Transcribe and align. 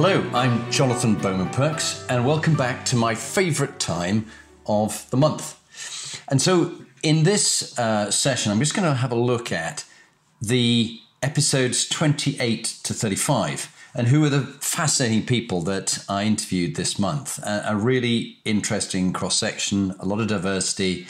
Hello, 0.00 0.24
I'm 0.32 0.70
Jonathan 0.70 1.16
Bowman 1.16 1.48
Perks, 1.48 2.06
and 2.08 2.24
welcome 2.24 2.54
back 2.54 2.84
to 2.84 2.94
my 2.94 3.16
favourite 3.16 3.80
time 3.80 4.26
of 4.64 5.10
the 5.10 5.16
month. 5.16 5.58
And 6.28 6.40
so, 6.40 6.72
in 7.02 7.24
this 7.24 7.76
uh, 7.76 8.08
session, 8.12 8.52
I'm 8.52 8.60
just 8.60 8.76
going 8.76 8.88
to 8.88 8.94
have 8.94 9.10
a 9.10 9.16
look 9.16 9.50
at 9.50 9.84
the 10.40 11.00
episodes 11.20 11.88
28 11.88 12.64
to 12.84 12.94
35 12.94 13.74
and 13.92 14.06
who 14.06 14.24
are 14.24 14.28
the 14.28 14.42
fascinating 14.60 15.26
people 15.26 15.62
that 15.62 16.04
I 16.08 16.22
interviewed 16.22 16.76
this 16.76 16.96
month. 16.96 17.40
A, 17.44 17.74
really 17.74 18.38
interesting 18.44 19.12
cross 19.12 19.36
section, 19.36 19.96
a 19.98 20.06
lot 20.06 20.20
of 20.20 20.28
diversity, 20.28 21.08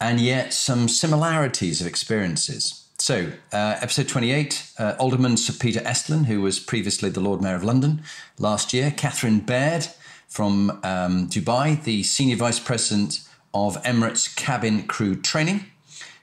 and 0.00 0.22
yet 0.22 0.54
some 0.54 0.88
similarities 0.88 1.82
of 1.82 1.86
experiences. 1.86 2.85
So, 3.06 3.30
uh, 3.52 3.76
episode 3.80 4.08
28, 4.08 4.72
uh, 4.80 4.96
Alderman 4.98 5.36
Sir 5.36 5.52
Peter 5.52 5.78
Estlin, 5.82 6.24
who 6.24 6.40
was 6.40 6.58
previously 6.58 7.08
the 7.08 7.20
Lord 7.20 7.40
Mayor 7.40 7.54
of 7.54 7.62
London 7.62 8.02
last 8.36 8.74
year, 8.74 8.90
Catherine 8.90 9.38
Baird 9.38 9.86
from 10.26 10.70
um, 10.82 11.28
Dubai, 11.28 11.80
the 11.84 12.02
Senior 12.02 12.34
Vice 12.34 12.58
President 12.58 13.20
of 13.54 13.80
Emirates 13.84 14.34
Cabin 14.34 14.88
Crew 14.88 15.14
Training, 15.14 15.66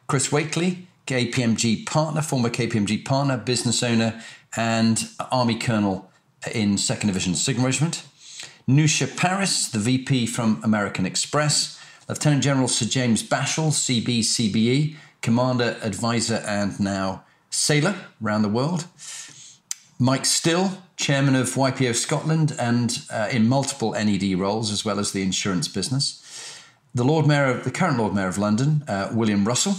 Chris 0.08 0.30
Wakely, 0.30 0.88
KPMG 1.08 1.86
partner, 1.86 2.22
former 2.22 2.50
KPMG 2.50 3.06
partner, 3.06 3.38
business 3.38 3.81
owner, 3.81 4.22
and 4.58 5.08
Army 5.31 5.58
Colonel 5.58 6.12
in 6.53 6.75
2nd 6.75 7.06
Division 7.06 7.36
Signal 7.36 7.68
Regiment, 7.68 8.03
Nusha 8.68 9.08
Paris, 9.16 9.70
the 9.70 9.80
VP 9.80 10.25
from 10.25 10.59
American 10.66 11.06
Express, 11.06 11.80
Lieutenant 12.09 12.44
General 12.44 12.68
Sir 12.68 12.86
James 12.86 13.23
Bashall, 13.23 13.72
CB 13.72 14.20
CBE, 14.20 14.97
commander, 15.23 15.77
advisor, 15.81 16.43
and 16.45 16.79
now 16.79 17.23
sailor 17.49 17.95
around 18.23 18.43
the 18.43 18.49
world. 18.49 18.85
Mike 19.97 20.25
Still, 20.25 20.77
chairman 20.97 21.35
of 21.35 21.47
YPO 21.49 21.95
Scotland 21.95 22.55
and 22.59 22.99
uh, 23.11 23.29
in 23.31 23.47
multiple 23.47 23.94
NED 23.94 24.38
roles, 24.38 24.71
as 24.71 24.85
well 24.85 24.99
as 24.99 25.11
the 25.11 25.23
insurance 25.23 25.67
business. 25.67 26.19
The 26.94 27.03
Lord 27.03 27.25
Mayor, 27.25 27.45
of, 27.45 27.63
the 27.63 27.71
current 27.71 27.97
Lord 27.97 28.13
Mayor 28.13 28.27
of 28.27 28.38
London, 28.38 28.83
uh, 28.88 29.09
William 29.11 29.45
Russell. 29.45 29.75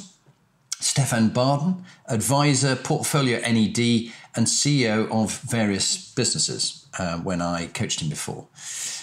Stefan 0.80 1.30
Barden, 1.30 1.84
advisor, 2.08 2.76
portfolio 2.76 3.38
NED, 3.38 4.12
and 4.36 4.46
CEO 4.46 5.10
of 5.10 5.38
various 5.38 6.12
businesses 6.12 6.86
uh, 6.98 7.16
when 7.18 7.40
I 7.40 7.68
coached 7.68 8.00
him 8.00 8.10
before. 8.10 8.48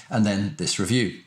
And 0.10 0.24
then 0.24 0.56
this 0.58 0.78
review. 0.78 1.22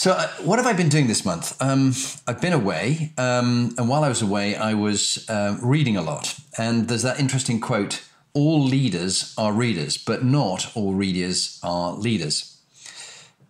So, 0.00 0.12
uh, 0.12 0.28
what 0.44 0.58
have 0.58 0.66
I 0.66 0.72
been 0.72 0.88
doing 0.88 1.08
this 1.08 1.26
month? 1.26 1.60
Um, 1.60 1.92
I've 2.26 2.40
been 2.40 2.54
away, 2.54 3.12
um, 3.18 3.74
and 3.76 3.86
while 3.86 4.02
I 4.02 4.08
was 4.08 4.22
away, 4.22 4.56
I 4.56 4.72
was 4.72 5.28
uh, 5.28 5.58
reading 5.60 5.98
a 5.98 6.00
lot. 6.00 6.40
And 6.56 6.88
there's 6.88 7.02
that 7.02 7.20
interesting 7.20 7.60
quote 7.60 8.02
all 8.32 8.64
leaders 8.64 9.34
are 9.36 9.52
readers, 9.52 9.98
but 9.98 10.24
not 10.24 10.74
all 10.74 10.94
readers 10.94 11.60
are 11.62 11.92
leaders. 11.92 12.62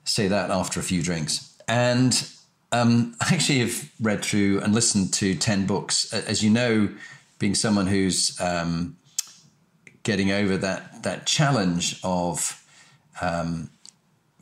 Say 0.02 0.26
that 0.26 0.50
after 0.50 0.80
a 0.80 0.82
few 0.82 1.04
drinks. 1.04 1.56
And 1.68 2.28
um, 2.72 3.14
I 3.20 3.32
actually 3.32 3.60
have 3.60 3.88
read 4.00 4.24
through 4.24 4.58
and 4.58 4.74
listened 4.74 5.14
to 5.14 5.36
10 5.36 5.66
books. 5.66 6.12
As 6.12 6.42
you 6.42 6.50
know, 6.50 6.88
being 7.38 7.54
someone 7.54 7.86
who's 7.86 8.36
um, 8.40 8.96
getting 10.02 10.32
over 10.32 10.56
that, 10.56 11.04
that 11.04 11.26
challenge 11.26 12.00
of 12.02 12.60
um, 13.22 13.70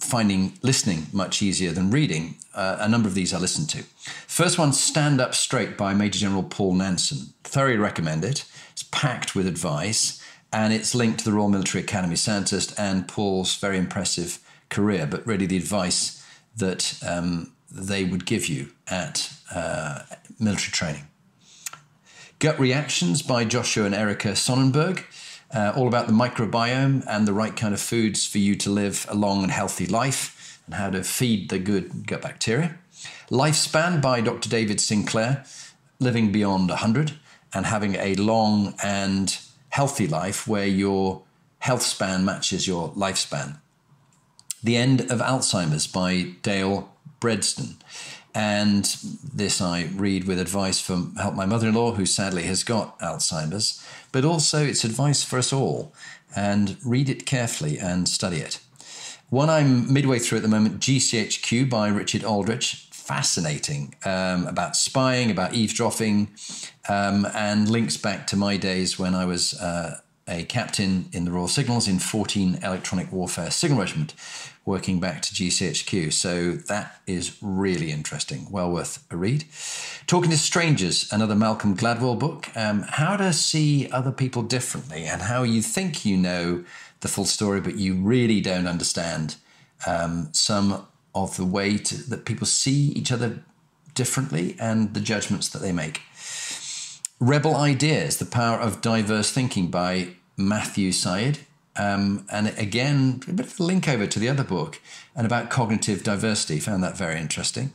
finding 0.08 0.58
listening 0.62 1.06
much 1.12 1.42
easier 1.42 1.72
than 1.72 1.90
reading. 1.90 2.36
Uh, 2.54 2.78
a 2.80 2.88
number 2.88 3.08
of 3.08 3.14
these 3.14 3.32
I 3.32 3.38
listened 3.38 3.68
to. 3.70 3.82
First 4.26 4.58
one, 4.58 4.72
Stand 4.72 5.20
Up 5.20 5.34
Straight 5.34 5.76
by 5.76 5.94
Major 5.94 6.18
General 6.18 6.42
Paul 6.42 6.74
Nanson. 6.74 7.34
Thoroughly 7.44 7.76
recommend 7.76 8.24
it. 8.24 8.44
It's 8.72 8.82
packed 8.84 9.34
with 9.34 9.46
advice 9.46 10.22
and 10.52 10.72
it's 10.72 10.94
linked 10.94 11.20
to 11.20 11.24
the 11.24 11.32
Royal 11.32 11.48
Military 11.48 11.84
Academy 11.84 12.16
Sandhurst 12.16 12.78
and 12.78 13.06
Paul's 13.06 13.56
very 13.56 13.76
impressive 13.76 14.38
career, 14.70 15.06
but 15.06 15.26
really 15.26 15.46
the 15.46 15.56
advice 15.56 16.24
that 16.56 16.98
um, 17.06 17.52
they 17.70 18.04
would 18.04 18.24
give 18.24 18.46
you 18.46 18.70
at 18.88 19.30
uh, 19.54 20.00
military 20.38 20.72
training. 20.72 21.08
Gut 22.38 22.58
Reactions 22.58 23.22
by 23.22 23.44
Joshua 23.44 23.84
and 23.84 23.94
Erica 23.94 24.28
Sonnenburg 24.28 25.04
uh, 25.54 25.72
all 25.76 25.88
about 25.88 26.06
the 26.06 26.12
microbiome 26.12 27.04
and 27.08 27.26
the 27.26 27.32
right 27.32 27.56
kind 27.56 27.74
of 27.74 27.80
foods 27.80 28.26
for 28.26 28.38
you 28.38 28.54
to 28.56 28.70
live 28.70 29.06
a 29.08 29.14
long 29.14 29.42
and 29.42 29.52
healthy 29.52 29.86
life 29.86 30.60
and 30.66 30.74
how 30.74 30.90
to 30.90 31.02
feed 31.02 31.48
the 31.48 31.58
good 31.58 32.06
gut 32.06 32.22
bacteria. 32.22 32.78
Lifespan 33.30 34.02
by 34.02 34.20
Dr. 34.20 34.48
David 34.48 34.80
Sinclair, 34.80 35.44
living 35.98 36.32
beyond 36.32 36.68
100 36.68 37.12
and 37.54 37.66
having 37.66 37.94
a 37.94 38.14
long 38.16 38.74
and 38.82 39.38
healthy 39.70 40.06
life 40.06 40.46
where 40.46 40.66
your 40.66 41.22
health 41.60 41.82
span 41.82 42.24
matches 42.24 42.66
your 42.66 42.90
lifespan. 42.92 43.58
The 44.62 44.76
End 44.76 45.02
of 45.02 45.20
Alzheimer's 45.20 45.86
by 45.86 46.34
Dale 46.42 46.92
Bredesen. 47.20 47.76
And 48.34 48.84
this 49.34 49.60
I 49.60 49.88
read 49.94 50.24
with 50.24 50.38
advice 50.38 50.80
from 50.80 51.14
help 51.16 51.34
my 51.34 51.46
mother-in-law, 51.46 51.92
who 51.92 52.06
sadly 52.06 52.42
has 52.44 52.62
got 52.62 52.98
Alzheimer's, 53.00 53.82
but 54.12 54.24
also 54.24 54.64
it's 54.64 54.84
advice 54.84 55.22
for 55.22 55.38
us 55.38 55.52
all. 55.52 55.92
And 56.36 56.76
read 56.84 57.08
it 57.08 57.24
carefully 57.24 57.78
and 57.78 58.08
study 58.08 58.36
it. 58.36 58.60
One 59.30 59.50
I'm 59.50 59.92
midway 59.92 60.18
through 60.18 60.38
at 60.38 60.42
the 60.42 60.48
moment, 60.48 60.80
GCHQ 60.80 61.68
by 61.68 61.88
Richard 61.88 62.24
Aldrich. 62.24 62.86
Fascinating 62.90 63.94
um, 64.04 64.46
about 64.46 64.76
spying, 64.76 65.30
about 65.30 65.54
eavesdropping, 65.54 66.28
um, 66.90 67.26
and 67.34 67.70
links 67.70 67.96
back 67.96 68.26
to 68.26 68.36
my 68.36 68.58
days 68.58 68.98
when 68.98 69.14
I 69.14 69.24
was 69.24 69.54
uh, 69.58 70.00
a 70.28 70.44
captain 70.44 71.08
in 71.12 71.24
the 71.24 71.30
Royal 71.30 71.48
Signals 71.48 71.88
in 71.88 71.98
14 71.98 72.58
Electronic 72.62 73.10
Warfare 73.10 73.50
Signal 73.50 73.80
Regiment, 73.80 74.14
working 74.68 75.00
back 75.00 75.22
to 75.22 75.34
GCHQ. 75.34 76.12
So 76.12 76.52
that 76.52 77.00
is 77.06 77.36
really 77.40 77.90
interesting. 77.90 78.46
Well 78.50 78.70
worth 78.70 79.04
a 79.10 79.16
read. 79.16 79.44
Talking 80.06 80.30
to 80.30 80.38
Strangers, 80.38 81.10
another 81.10 81.34
Malcolm 81.34 81.76
Gladwell 81.76 82.18
book. 82.18 82.48
Um, 82.54 82.82
how 82.82 83.16
to 83.16 83.32
see 83.32 83.90
other 83.90 84.12
people 84.12 84.42
differently 84.42 85.06
and 85.06 85.22
how 85.22 85.42
you 85.42 85.62
think 85.62 86.04
you 86.04 86.16
know 86.16 86.64
the 87.00 87.08
full 87.08 87.24
story, 87.24 87.60
but 87.60 87.76
you 87.76 87.94
really 87.94 88.40
don't 88.40 88.66
understand 88.66 89.36
um, 89.86 90.28
some 90.32 90.86
of 91.14 91.36
the 91.36 91.46
way 91.46 91.78
to, 91.78 91.96
that 92.10 92.26
people 92.26 92.46
see 92.46 92.92
each 92.92 93.10
other 93.10 93.42
differently 93.94 94.54
and 94.60 94.94
the 94.94 95.00
judgments 95.00 95.48
that 95.48 95.60
they 95.60 95.72
make. 95.72 96.02
Rebel 97.20 97.56
Ideas, 97.56 98.18
The 98.18 98.26
Power 98.26 98.58
of 98.60 98.80
Diverse 98.80 99.32
Thinking 99.32 99.68
by 99.70 100.10
Matthew 100.36 100.92
Syed. 100.92 101.40
Um, 101.78 102.26
and 102.30 102.48
again, 102.58 103.20
a 103.28 103.32
bit 103.32 103.46
of 103.46 103.60
a 103.60 103.62
link 103.62 103.88
over 103.88 104.06
to 104.06 104.18
the 104.18 104.28
other 104.28 104.44
book 104.44 104.80
and 105.14 105.24
about 105.24 105.48
cognitive 105.48 106.02
diversity. 106.02 106.58
Found 106.60 106.82
that 106.82 106.96
very 106.96 107.18
interesting. 107.20 107.72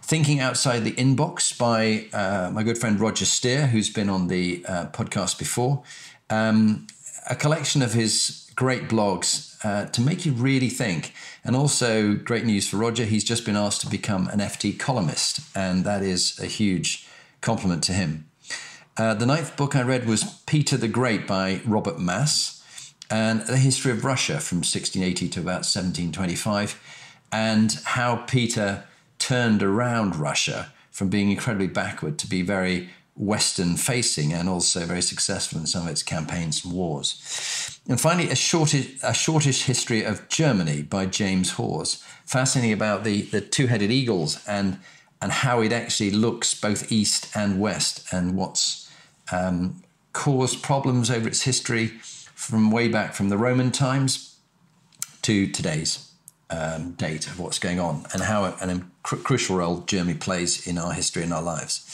Thinking 0.00 0.40
Outside 0.40 0.84
the 0.84 0.92
Inbox 0.92 1.56
by 1.56 2.06
uh, 2.12 2.50
my 2.52 2.62
good 2.62 2.78
friend 2.78 3.00
Roger 3.00 3.24
Steare, 3.24 3.68
who's 3.68 3.90
been 3.90 4.08
on 4.08 4.28
the 4.28 4.64
uh, 4.66 4.86
podcast 4.86 5.38
before. 5.38 5.82
Um, 6.30 6.86
a 7.28 7.34
collection 7.34 7.82
of 7.82 7.92
his 7.92 8.50
great 8.54 8.88
blogs 8.88 9.56
uh, 9.64 9.86
to 9.86 10.00
make 10.00 10.26
you 10.26 10.32
really 10.32 10.68
think. 10.68 11.14
And 11.44 11.56
also, 11.56 12.14
great 12.14 12.44
news 12.44 12.68
for 12.68 12.76
Roger, 12.76 13.04
he's 13.04 13.24
just 13.24 13.44
been 13.44 13.56
asked 13.56 13.80
to 13.82 13.88
become 13.88 14.28
an 14.28 14.40
FT 14.40 14.78
columnist, 14.78 15.40
and 15.56 15.84
that 15.84 16.02
is 16.02 16.38
a 16.38 16.46
huge 16.46 17.06
compliment 17.40 17.82
to 17.84 17.92
him. 17.92 18.26
Uh, 18.96 19.14
the 19.14 19.26
ninth 19.26 19.56
book 19.56 19.74
I 19.74 19.82
read 19.82 20.06
was 20.06 20.42
Peter 20.46 20.76
the 20.76 20.88
Great 20.88 21.26
by 21.26 21.60
Robert 21.64 21.98
Massie, 21.98 22.61
and 23.12 23.42
the 23.42 23.58
history 23.58 23.92
of 23.92 24.06
Russia 24.06 24.40
from 24.40 24.58
1680 24.58 25.28
to 25.28 25.40
about 25.40 25.66
1725, 25.68 26.80
and 27.30 27.78
how 27.84 28.16
Peter 28.16 28.84
turned 29.18 29.62
around 29.62 30.16
Russia 30.16 30.72
from 30.90 31.10
being 31.10 31.30
incredibly 31.30 31.66
backward 31.66 32.18
to 32.18 32.26
be 32.26 32.40
very 32.40 32.88
Western 33.14 33.76
facing 33.76 34.32
and 34.32 34.48
also 34.48 34.86
very 34.86 35.02
successful 35.02 35.58
in 35.58 35.66
some 35.66 35.82
of 35.84 35.90
its 35.90 36.02
campaigns 36.02 36.64
and 36.64 36.72
wars. 36.72 37.78
And 37.86 38.00
finally, 38.00 38.30
a 38.30 38.34
shortish, 38.34 38.98
a 39.02 39.12
shortish 39.12 39.64
history 39.64 40.04
of 40.04 40.26
Germany 40.30 40.80
by 40.80 41.04
James 41.04 41.52
Hawes, 41.52 42.02
fascinating 42.24 42.72
about 42.72 43.04
the, 43.04 43.22
the 43.22 43.42
two 43.42 43.66
headed 43.66 43.90
eagles 43.90 44.42
and, 44.48 44.78
and 45.20 45.32
how 45.32 45.60
it 45.60 45.70
actually 45.70 46.12
looks 46.12 46.58
both 46.58 46.90
east 46.90 47.30
and 47.36 47.60
west 47.60 48.06
and 48.10 48.34
what's 48.36 48.90
um, 49.30 49.82
caused 50.14 50.62
problems 50.62 51.10
over 51.10 51.28
its 51.28 51.42
history 51.42 51.92
from 52.42 52.70
way 52.70 52.88
back 52.88 53.14
from 53.14 53.28
the 53.28 53.38
Roman 53.38 53.70
times 53.70 54.36
to 55.22 55.46
today's 55.46 56.10
um, 56.50 56.92
date 56.92 57.26
of 57.28 57.38
what's 57.38 57.58
going 57.58 57.78
on 57.78 58.04
and 58.12 58.22
how 58.22 58.44
an 58.60 58.90
cr- 59.02 59.16
crucial 59.16 59.56
role 59.56 59.80
Germany 59.82 60.18
plays 60.18 60.66
in 60.66 60.76
our 60.76 60.92
history 60.92 61.22
and 61.22 61.32
our 61.32 61.42
lives. 61.42 61.84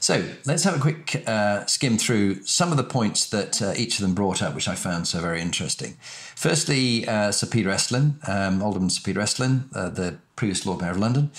So 0.00 0.24
let's 0.46 0.64
have 0.64 0.76
a 0.76 0.80
quick 0.80 1.22
uh, 1.26 1.66
skim 1.66 1.98
through 1.98 2.44
some 2.44 2.70
of 2.70 2.76
the 2.76 2.84
points 2.84 3.28
that 3.30 3.60
uh, 3.62 3.74
each 3.76 3.98
of 3.98 4.02
them 4.02 4.14
brought 4.14 4.42
up, 4.42 4.54
which 4.54 4.68
I 4.68 4.74
found 4.74 5.06
so 5.06 5.20
very 5.20 5.40
interesting. 5.40 5.96
Firstly, 6.34 7.06
uh, 7.06 7.30
Sir 7.30 7.46
Peter 7.46 7.70
Estlin, 7.70 8.26
um, 8.28 8.62
Alderman 8.62 8.90
Sir 8.90 9.02
Peter 9.04 9.20
Estlin, 9.20 9.64
uh, 9.74 9.90
the 9.90 10.18
previous 10.34 10.66
Lord 10.66 10.80
Mayor 10.80 10.92
of 10.92 10.98
London. 10.98 11.30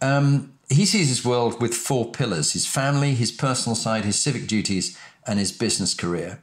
Um, 0.00 0.52
he 0.68 0.84
sees 0.84 1.08
his 1.08 1.24
world 1.24 1.60
with 1.60 1.74
four 1.74 2.10
pillars 2.10 2.52
his 2.52 2.66
family, 2.66 3.14
his 3.14 3.32
personal 3.32 3.74
side, 3.74 4.04
his 4.04 4.20
civic 4.20 4.46
duties, 4.46 4.98
and 5.26 5.38
his 5.38 5.52
business 5.52 5.94
career. 5.94 6.42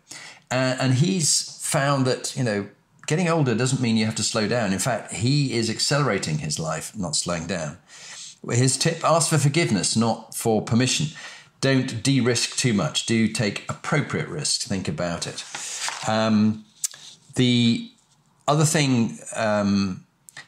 And 0.51 0.93
he's 0.95 1.59
found 1.61 2.05
that, 2.05 2.35
you 2.35 2.43
know, 2.43 2.67
getting 3.07 3.27
older 3.27 3.55
doesn't 3.55 3.81
mean 3.81 3.97
you 3.97 4.05
have 4.05 4.15
to 4.15 4.23
slow 4.23 4.47
down. 4.47 4.73
In 4.73 4.79
fact, 4.79 5.13
he 5.13 5.53
is 5.53 5.69
accelerating 5.69 6.39
his 6.39 6.59
life, 6.59 6.95
not 6.95 7.15
slowing 7.15 7.47
down. 7.47 7.77
His 8.49 8.77
tip 8.77 9.03
ask 9.03 9.29
for 9.29 9.37
forgiveness, 9.37 9.95
not 9.95 10.35
for 10.35 10.61
permission. 10.61 11.07
Don't 11.61 12.03
de 12.03 12.21
risk 12.21 12.57
too 12.57 12.73
much. 12.73 13.05
Do 13.05 13.27
take 13.27 13.65
appropriate 13.69 14.27
risks. 14.27 14.67
Think 14.67 14.87
about 14.87 15.25
it. 15.25 15.43
Um, 16.07 16.65
the 17.35 17.91
other 18.47 18.65
thing, 18.65 19.17
um, 19.35 20.04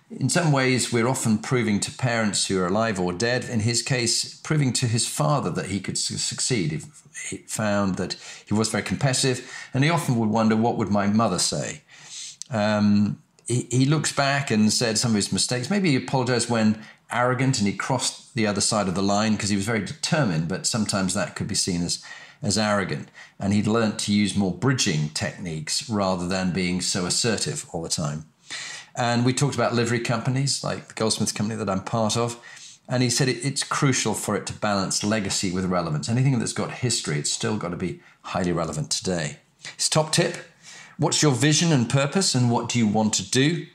in 0.10 0.30
some 0.30 0.52
ways, 0.52 0.94
we're 0.94 1.08
often 1.08 1.38
proving 1.38 1.80
to 1.82 1.92
parents 1.92 2.48
who 2.48 2.60
are 2.60 2.68
alive 2.68 3.00
or 3.00 3.12
dead, 3.12 3.44
in 3.44 3.62
his 3.62 3.82
case, 3.82 4.40
proving 4.40 4.72
to 4.74 4.88
his 4.88 5.06
father 5.06 5.50
that 5.52 5.66
he 5.66 5.80
could 5.82 5.98
su- 5.98 6.18
succeed. 6.18 6.82
He 7.30 7.38
found 7.38 7.96
that 7.96 8.16
he 8.46 8.54
was 8.54 8.70
very 8.70 8.84
competitive, 8.84 9.52
and 9.74 9.84
he 9.84 9.90
often 9.90 10.16
would 10.18 10.30
wonder, 10.30 10.56
what 10.56 10.78
would 10.78 10.90
my 10.90 11.08
mother 11.08 11.40
say? 11.40 11.82
Um, 12.50 13.22
he, 13.48 13.68
he, 13.70 13.86
looks 13.86 14.14
back 14.14 14.50
and 14.50 14.72
said 14.72 14.98
some 14.98 15.12
of 15.12 15.16
his 15.16 15.34
mistakes. 15.34 15.70
Maybe 15.70 15.90
he 15.90 15.98
apologized 15.98 16.50
when 16.50 16.82
arrogant 17.12 17.60
and 17.60 17.68
he 17.68 17.74
crossed 17.74 18.34
the 18.36 18.48
other 18.48 18.62
side 18.62 18.88
of 18.88 18.96
the 18.96 19.02
line 19.02 19.34
because 19.34 19.50
he 19.50 19.58
was 19.58 19.66
very 19.66 19.84
determined, 19.84 20.48
but 20.48 20.66
sometimes 20.66 21.14
that 21.14 21.36
could 21.36 21.48
be 21.48 21.56
seen 21.56 21.84
as, 21.84 22.04
as 22.42 22.58
arrogant. 22.58 23.10
And 23.40 23.54
he'd 23.54 23.68
learnt 23.68 24.00
to 24.00 24.14
use 24.14 24.38
more 24.38 24.54
bridging 24.54 25.10
techniques 25.10 25.90
rather 25.90 26.28
than 26.28 26.52
being 26.52 26.80
so 26.80 27.06
assertive 27.06 27.66
all 27.74 27.82
the 27.82 27.90
time. 27.90 28.26
And 28.98 29.24
we 29.24 29.34
talked 29.34 29.56
about 29.56 29.74
livery 29.74 30.00
companies 30.00 30.64
like 30.64 30.88
the 30.88 30.94
Goldsmiths 30.96 31.32
Company 31.32 31.58
that 31.58 31.70
I'm 31.70 31.84
part 31.84 32.18
of. 32.18 32.38
And 32.90 33.04
he 33.04 33.10
said 33.10 33.28
it, 33.30 33.46
it's 33.46 33.64
crucial 33.64 34.14
for 34.14 34.36
it 34.36 34.46
to 34.48 34.54
balance 34.54 35.04
legacy 35.04 35.52
with 35.52 35.66
relevance. 35.66 36.10
Anything 36.10 36.40
that's 36.40 36.54
got 36.54 36.72
history, 36.72 37.20
it's 37.20 37.32
still 37.32 37.58
got 37.58 37.70
to 37.70 37.78
be 37.78 38.02
highly 38.24 38.52
relevant 38.52 38.90
today. 38.90 39.38
His 39.76 39.88
top 39.88 40.12
tip 40.12 40.38
What's 40.98 41.22
your 41.22 41.32
vision 41.32 41.72
and 41.72 41.88
purpose, 41.88 42.34
and 42.34 42.50
what 42.50 42.70
do 42.70 42.80
you 42.80 42.88
want 42.88 43.14
to 43.16 43.30
do? 43.30 43.68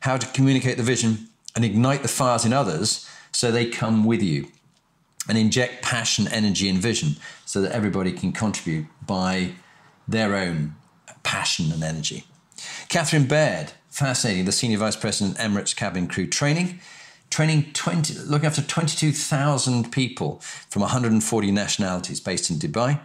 How 0.00 0.16
to 0.16 0.26
communicate 0.28 0.76
the 0.76 0.84
vision 0.84 1.28
and 1.56 1.64
ignite 1.64 2.02
the 2.02 2.08
fires 2.08 2.44
in 2.44 2.52
others 2.52 3.08
so 3.32 3.50
they 3.50 3.66
come 3.66 4.04
with 4.04 4.22
you. 4.22 4.46
And 5.28 5.36
inject 5.36 5.82
passion, 5.82 6.28
energy, 6.28 6.68
and 6.68 6.78
vision 6.78 7.16
so 7.44 7.60
that 7.62 7.72
everybody 7.72 8.12
can 8.12 8.32
contribute 8.32 8.86
by 9.04 9.54
their 10.06 10.36
own 10.36 10.76
passion 11.24 11.72
and 11.72 11.82
energy. 11.82 12.24
Catherine 12.88 13.26
Baird, 13.26 13.72
fascinating, 13.98 14.44
the 14.44 14.52
Senior 14.52 14.78
Vice 14.78 14.94
President, 14.94 15.36
Emirates 15.38 15.74
Cabin 15.74 16.06
Crew 16.06 16.28
Training, 16.28 16.78
training 17.30 17.72
20, 17.72 18.14
looking 18.26 18.46
after 18.46 18.62
22,000 18.62 19.90
people 19.90 20.38
from 20.70 20.82
140 20.82 21.50
nationalities 21.50 22.20
based 22.20 22.48
in 22.48 22.56
Dubai. 22.56 23.00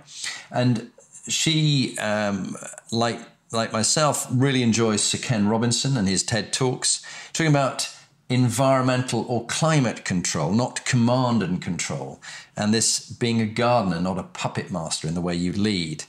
And 0.52 0.92
she, 1.28 1.98
um, 1.98 2.56
like 2.92 3.20
like 3.52 3.72
myself, 3.72 4.28
really 4.32 4.64
enjoys 4.64 5.04
Sir 5.04 5.20
Ken 5.20 5.48
Robinson 5.48 5.96
and 5.96 6.08
his 6.08 6.24
TED 6.24 6.52
Talks, 6.52 7.04
talking 7.34 7.52
about 7.52 7.90
environmental 8.28 9.26
or 9.28 9.46
climate 9.46 10.04
control, 10.06 10.52
not 10.52 10.84
command 10.86 11.44
and 11.44 11.62
control, 11.62 12.20
and 12.58 12.74
this 12.74 13.08
being 13.08 13.42
a 13.42 13.46
gardener, 13.46 14.00
not 14.00 14.18
a 14.18 14.24
puppet 14.24 14.72
master 14.72 15.08
in 15.08 15.14
the 15.14 15.22
way 15.22 15.36
you 15.36 15.54
lead. 15.54 16.04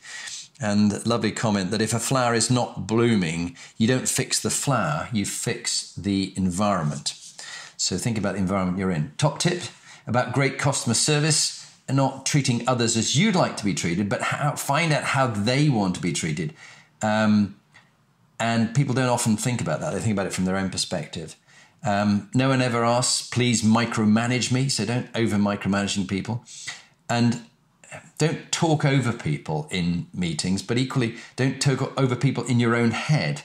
And 0.60 1.04
lovely 1.04 1.32
comment 1.32 1.70
that 1.72 1.82
if 1.82 1.92
a 1.92 1.98
flower 1.98 2.34
is 2.34 2.50
not 2.50 2.86
blooming, 2.86 3.56
you 3.76 3.88
don't 3.88 4.08
fix 4.08 4.40
the 4.40 4.50
flower, 4.50 5.08
you 5.12 5.26
fix 5.26 5.92
the 5.94 6.32
environment. 6.36 7.14
So 7.76 7.96
think 7.96 8.16
about 8.16 8.34
the 8.34 8.40
environment 8.40 8.78
you're 8.78 8.90
in. 8.90 9.12
Top 9.18 9.38
tip 9.40 9.62
about 10.06 10.32
great 10.32 10.58
customer 10.58 10.94
service 10.94 11.60
and 11.88 11.96
not 11.96 12.24
treating 12.24 12.66
others 12.68 12.96
as 12.96 13.18
you'd 13.18 13.34
like 13.34 13.56
to 13.56 13.64
be 13.64 13.74
treated, 13.74 14.08
but 14.08 14.22
how, 14.22 14.54
find 14.54 14.92
out 14.92 15.02
how 15.04 15.26
they 15.26 15.68
want 15.68 15.96
to 15.96 16.00
be 16.00 16.12
treated. 16.12 16.54
Um, 17.02 17.56
and 18.38 18.74
people 18.74 18.94
don't 18.94 19.08
often 19.08 19.36
think 19.36 19.60
about 19.60 19.80
that. 19.80 19.92
They 19.92 20.00
think 20.00 20.12
about 20.12 20.26
it 20.26 20.32
from 20.32 20.44
their 20.44 20.56
own 20.56 20.70
perspective. 20.70 21.36
Um, 21.84 22.30
no 22.34 22.48
one 22.48 22.62
ever 22.62 22.84
asks, 22.84 23.28
please 23.28 23.62
micromanage 23.62 24.50
me. 24.50 24.68
So 24.68 24.84
don't 24.84 25.08
over 25.14 25.36
micromanaging 25.36 26.08
people. 26.08 26.44
And 27.08 27.42
don't 28.18 28.50
talk 28.52 28.84
over 28.84 29.12
people 29.12 29.68
in 29.70 30.06
meetings, 30.14 30.62
but 30.62 30.78
equally 30.78 31.16
don't 31.36 31.60
talk 31.60 31.98
over 31.98 32.16
people 32.16 32.44
in 32.44 32.60
your 32.60 32.74
own 32.74 32.92
head. 32.92 33.42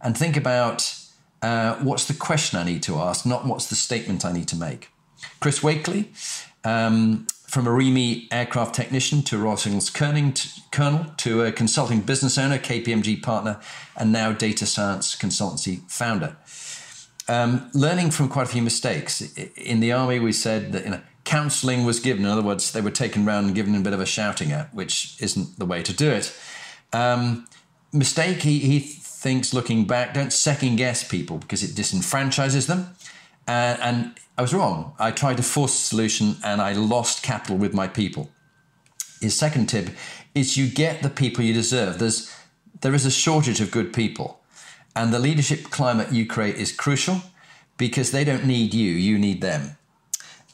And 0.00 0.16
think 0.16 0.36
about 0.36 0.94
uh, 1.42 1.76
what's 1.76 2.06
the 2.06 2.14
question 2.14 2.58
I 2.58 2.64
need 2.64 2.82
to 2.84 2.96
ask, 2.96 3.24
not 3.24 3.46
what's 3.46 3.66
the 3.66 3.76
statement 3.76 4.24
I 4.24 4.32
need 4.32 4.48
to 4.48 4.56
make. 4.56 4.90
Chris 5.40 5.62
Wakely, 5.62 6.10
um, 6.64 7.26
from 7.46 7.66
a 7.66 7.70
REME 7.70 8.28
aircraft 8.30 8.74
technician 8.74 9.22
to 9.22 9.38
Royal 9.38 9.56
Signals 9.56 9.88
colonel 9.90 11.06
to 11.16 11.42
a 11.44 11.50
consulting 11.52 12.00
business 12.00 12.36
owner, 12.36 12.58
KPMG 12.58 13.22
partner, 13.22 13.58
and 13.96 14.12
now 14.12 14.32
data 14.32 14.66
science 14.66 15.16
consultancy 15.16 15.88
founder. 15.90 16.36
Um, 17.26 17.70
learning 17.74 18.10
from 18.10 18.28
quite 18.28 18.46
a 18.46 18.50
few 18.50 18.62
mistakes. 18.62 19.20
In 19.56 19.80
the 19.80 19.92
army, 19.92 20.18
we 20.18 20.32
said 20.32 20.72
that 20.72 20.84
you 20.84 20.90
know, 20.90 21.00
counselling 21.28 21.84
was 21.84 22.00
given. 22.00 22.24
In 22.24 22.30
other 22.30 22.42
words, 22.42 22.72
they 22.72 22.80
were 22.80 22.90
taken 22.90 23.26
round 23.26 23.46
and 23.46 23.54
given 23.54 23.74
a 23.74 23.80
bit 23.80 23.92
of 23.92 24.00
a 24.00 24.06
shouting 24.06 24.50
at, 24.50 24.72
which 24.72 25.14
isn't 25.20 25.58
the 25.58 25.66
way 25.66 25.82
to 25.82 25.92
do 25.92 26.10
it. 26.10 26.34
Um, 26.94 27.46
mistake, 27.92 28.40
he, 28.42 28.58
he 28.60 28.80
thinks 28.80 29.52
looking 29.52 29.84
back, 29.84 30.14
don't 30.14 30.32
second 30.32 30.76
guess 30.76 31.06
people 31.06 31.36
because 31.36 31.62
it 31.62 31.72
disenfranchises 31.72 32.66
them. 32.66 32.96
Uh, 33.46 33.76
and 33.82 34.18
I 34.38 34.42
was 34.42 34.54
wrong. 34.54 34.94
I 34.98 35.10
tried 35.10 35.36
to 35.36 35.42
force 35.42 35.74
a 35.74 35.84
solution 35.84 36.36
and 36.42 36.62
I 36.62 36.72
lost 36.72 37.22
capital 37.22 37.58
with 37.58 37.74
my 37.74 37.88
people. 37.88 38.30
His 39.20 39.36
second 39.36 39.66
tip 39.66 39.90
is 40.34 40.56
you 40.56 40.66
get 40.66 41.02
the 41.02 41.10
people 41.10 41.44
you 41.44 41.52
deserve. 41.52 41.98
There's, 41.98 42.34
there 42.80 42.94
is 42.94 43.04
a 43.04 43.10
shortage 43.10 43.60
of 43.60 43.70
good 43.70 43.92
people. 43.92 44.40
And 44.96 45.12
the 45.12 45.18
leadership 45.18 45.64
climate 45.64 46.10
you 46.10 46.24
create 46.24 46.56
is 46.56 46.72
crucial 46.72 47.20
because 47.76 48.12
they 48.12 48.24
don't 48.24 48.46
need 48.46 48.72
you, 48.72 48.92
you 48.92 49.18
need 49.18 49.42
them. 49.42 49.77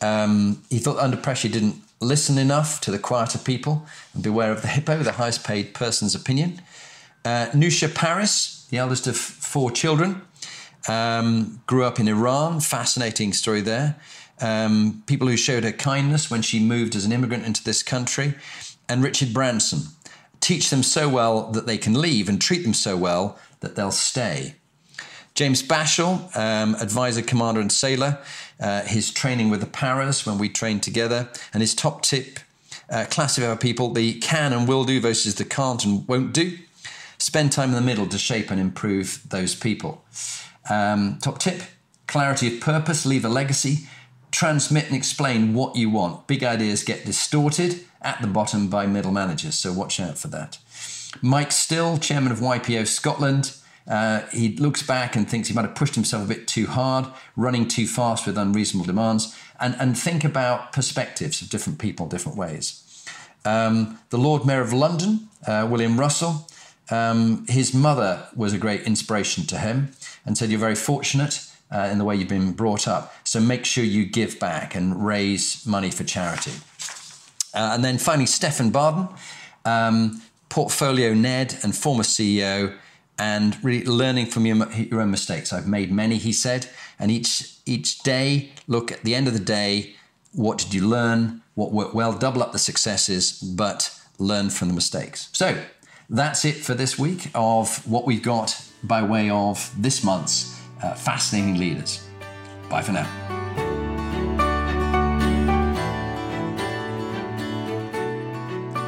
Um, 0.04 0.62
he 0.68 0.78
thought 0.78 0.98
under 0.98 1.16
pressure 1.16 1.48
didn't 1.48 1.76
listen 2.00 2.36
enough 2.36 2.80
to 2.82 2.90
the 2.90 2.98
quieter 2.98 3.38
people 3.38 3.86
and 4.12 4.22
beware 4.22 4.52
of 4.52 4.60
the 4.60 4.68
hippo, 4.68 5.02
the 5.02 5.12
highest 5.12 5.44
paid 5.44 5.72
person's 5.72 6.14
opinion. 6.14 6.60
Uh, 7.24 7.46
Nusha 7.54 7.94
Paris, 7.94 8.66
the 8.70 8.76
eldest 8.76 9.06
of 9.06 9.16
four 9.16 9.70
children, 9.70 10.20
um, 10.88 11.62
grew 11.66 11.84
up 11.84 11.98
in 11.98 12.06
Iran, 12.06 12.60
fascinating 12.60 13.32
story 13.32 13.62
there. 13.62 13.96
Um, 14.40 15.02
people 15.06 15.28
who 15.28 15.36
showed 15.38 15.64
her 15.64 15.72
kindness 15.72 16.30
when 16.30 16.42
she 16.42 16.58
moved 16.60 16.94
as 16.94 17.06
an 17.06 17.12
immigrant 17.12 17.46
into 17.46 17.64
this 17.64 17.82
country. 17.82 18.34
And 18.88 19.02
Richard 19.02 19.32
Branson, 19.32 19.80
teach 20.40 20.68
them 20.68 20.82
so 20.82 21.08
well 21.08 21.50
that 21.52 21.66
they 21.66 21.78
can 21.78 21.98
leave 21.98 22.28
and 22.28 22.38
treat 22.38 22.62
them 22.64 22.74
so 22.74 22.94
well 22.96 23.38
that 23.60 23.76
they'll 23.76 23.90
stay. 23.90 24.56
James 25.34 25.62
Bashall, 25.62 26.36
um, 26.36 26.74
advisor, 26.76 27.22
commander, 27.22 27.60
and 27.60 27.72
sailor, 27.72 28.18
uh, 28.60 28.82
his 28.82 29.10
training 29.10 29.50
with 29.50 29.60
the 29.60 29.66
Paras 29.66 30.24
when 30.26 30.38
we 30.38 30.48
trained 30.48 30.82
together, 30.82 31.28
and 31.52 31.60
his 31.60 31.74
top 31.74 32.02
tip 32.02 32.38
uh, 32.90 33.06
classify 33.10 33.54
people 33.56 33.92
the 33.92 34.18
can 34.20 34.52
and 34.52 34.68
will 34.68 34.84
do 34.84 35.00
versus 35.00 35.34
the 35.36 35.44
can't 35.44 35.84
and 35.84 36.06
won't 36.06 36.32
do. 36.32 36.58
Spend 37.18 37.52
time 37.52 37.70
in 37.70 37.74
the 37.74 37.80
middle 37.80 38.06
to 38.08 38.18
shape 38.18 38.50
and 38.50 38.60
improve 38.60 39.22
those 39.28 39.54
people. 39.54 40.04
Um, 40.68 41.18
top 41.22 41.38
tip 41.38 41.62
clarity 42.06 42.54
of 42.54 42.60
purpose, 42.60 43.06
leave 43.06 43.24
a 43.24 43.28
legacy, 43.28 43.88
transmit 44.30 44.86
and 44.86 44.96
explain 44.96 45.54
what 45.54 45.76
you 45.76 45.90
want. 45.90 46.26
Big 46.26 46.44
ideas 46.44 46.84
get 46.84 47.04
distorted 47.04 47.84
at 48.02 48.20
the 48.20 48.26
bottom 48.26 48.68
by 48.68 48.86
middle 48.86 49.12
managers, 49.12 49.56
so 49.56 49.72
watch 49.72 49.98
out 49.98 50.18
for 50.18 50.28
that. 50.28 50.58
Mike 51.22 51.52
Still, 51.52 51.98
chairman 51.98 52.32
of 52.32 52.40
YPO 52.40 52.86
Scotland, 52.86 53.56
uh, 53.86 54.22
he 54.32 54.56
looks 54.56 54.82
back 54.82 55.14
and 55.14 55.28
thinks 55.28 55.48
he 55.48 55.54
might 55.54 55.64
have 55.64 55.74
pushed 55.74 55.94
himself 55.94 56.24
a 56.24 56.28
bit 56.28 56.48
too 56.48 56.66
hard, 56.66 57.06
running 57.36 57.68
too 57.68 57.86
fast 57.86 58.26
with 58.26 58.38
unreasonable 58.38 58.86
demands, 58.86 59.38
and, 59.60 59.76
and 59.78 59.98
think 59.98 60.24
about 60.24 60.72
perspectives 60.72 61.42
of 61.42 61.50
different 61.50 61.78
people, 61.78 62.06
different 62.06 62.38
ways. 62.38 62.80
Um, 63.44 63.98
the 64.10 64.18
Lord 64.18 64.46
Mayor 64.46 64.62
of 64.62 64.72
London, 64.72 65.28
uh, 65.46 65.66
William 65.70 66.00
Russell, 66.00 66.46
um, 66.90 67.46
his 67.48 67.74
mother 67.74 68.26
was 68.34 68.52
a 68.52 68.58
great 68.58 68.82
inspiration 68.82 69.44
to 69.46 69.58
him 69.58 69.92
and 70.24 70.36
said, 70.36 70.50
You're 70.50 70.60
very 70.60 70.74
fortunate 70.74 71.46
uh, 71.70 71.88
in 71.90 71.98
the 71.98 72.04
way 72.04 72.16
you've 72.16 72.28
been 72.28 72.52
brought 72.52 72.86
up. 72.88 73.14
So 73.24 73.40
make 73.40 73.64
sure 73.64 73.84
you 73.84 74.06
give 74.06 74.38
back 74.38 74.74
and 74.74 75.04
raise 75.04 75.66
money 75.66 75.90
for 75.90 76.04
charity. 76.04 76.52
Uh, 77.54 77.72
and 77.74 77.84
then 77.84 77.98
finally, 77.98 78.26
Stefan 78.26 78.70
Barden, 78.70 79.08
um, 79.64 80.22
portfolio 80.48 81.14
Ned 81.14 81.56
and 81.62 81.74
former 81.74 82.02
CEO, 82.02 82.74
and 83.18 83.62
really 83.64 83.84
learning 83.84 84.26
from 84.26 84.46
your, 84.46 84.70
your 84.72 85.00
own 85.00 85.10
mistakes. 85.10 85.52
I've 85.52 85.68
made 85.68 85.92
many, 85.92 86.16
he 86.16 86.32
said, 86.32 86.68
and 86.98 87.10
each 87.10 87.54
each 87.66 88.00
day, 88.00 88.50
look 88.66 88.92
at 88.92 89.02
the 89.02 89.14
end 89.14 89.26
of 89.26 89.32
the 89.32 89.40
day, 89.40 89.94
what 90.32 90.58
did 90.58 90.74
you 90.74 90.86
learn? 90.86 91.42
What 91.54 91.72
worked 91.72 91.94
well? 91.94 92.12
Double 92.12 92.42
up 92.42 92.52
the 92.52 92.58
successes, 92.58 93.40
but 93.40 93.96
learn 94.18 94.50
from 94.50 94.68
the 94.68 94.74
mistakes. 94.74 95.28
So 95.32 95.62
that's 96.10 96.44
it 96.44 96.56
for 96.56 96.74
this 96.74 96.98
week 96.98 97.30
of 97.34 97.86
what 97.88 98.04
we've 98.04 98.22
got 98.22 98.60
by 98.82 99.02
way 99.02 99.30
of 99.30 99.72
this 99.80 100.04
month's 100.04 100.60
uh, 100.82 100.94
fascinating 100.94 101.58
leaders. 101.58 102.06
Bye 102.68 102.82
for 102.82 102.92
now. 102.92 103.43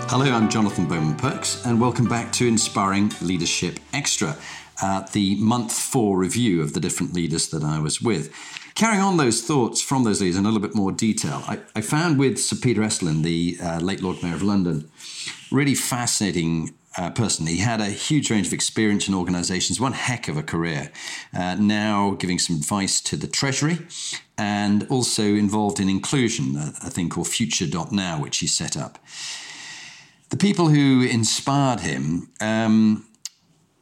Hello, 0.09 0.25
I'm 0.33 0.49
Jonathan 0.49 0.87
Bowman 0.87 1.17
Perks, 1.17 1.67
and 1.67 1.81
welcome 1.81 2.09
back 2.09 2.33
to 2.35 2.47
Inspiring 2.47 3.11
Leadership 3.21 3.81
Extra, 3.93 4.37
uh, 4.81 5.05
the 5.13 5.35
month 5.35 5.73
four 5.73 6.17
review 6.17 6.63
of 6.63 6.75
the 6.75 6.81
different 6.81 7.13
leaders 7.13 7.49
that 7.49 7.65
I 7.65 7.81
was 7.81 8.01
with. 8.01 8.33
Carrying 8.77 9.03
on 9.03 9.17
those 9.17 9.43
thoughts 9.43 9.83
from 9.83 10.05
those 10.05 10.21
leaders 10.21 10.37
in 10.37 10.47
a 10.47 10.49
little 10.49 10.61
bit 10.67 10.77
more 10.77 10.93
detail, 10.93 11.43
I, 11.49 11.59
I 11.75 11.81
found 11.81 12.21
with 12.21 12.39
Sir 12.39 12.55
Peter 12.55 12.83
Estlin, 12.83 13.25
the 13.25 13.59
uh, 13.61 13.81
late 13.81 14.01
Lord 14.01 14.23
Mayor 14.23 14.37
of 14.37 14.45
London, 14.45 14.89
really 15.51 15.75
fascinating 15.75 16.73
uh, 16.97 17.11
person. 17.11 17.49
He 17.49 17.59
had 17.59 17.81
a 17.81 17.87
huge 17.87 18.31
range 18.31 18.47
of 18.47 18.53
experience 18.53 19.09
in 19.09 19.15
organizations, 19.15 19.81
one 19.81 19.93
heck 19.93 20.29
of 20.29 20.37
a 20.37 20.43
career. 20.43 20.93
Uh, 21.35 21.57
now 21.57 22.13
giving 22.13 22.39
some 22.39 22.57
advice 22.57 23.01
to 23.01 23.17
the 23.17 23.27
Treasury 23.27 23.79
and 24.39 24.87
also 24.89 25.25
involved 25.25 25.81
in 25.81 25.89
inclusion, 25.89 26.57
a, 26.57 26.73
a 26.87 26.91
thing 26.91 27.09
called 27.09 27.27
Future.now, 27.27 28.23
which 28.23 28.39
he 28.39 28.47
set 28.47 28.77
up. 28.77 29.01
The 30.31 30.37
people 30.37 30.69
who 30.69 31.03
inspired 31.03 31.81
him 31.81 32.31
um, 32.41 33.07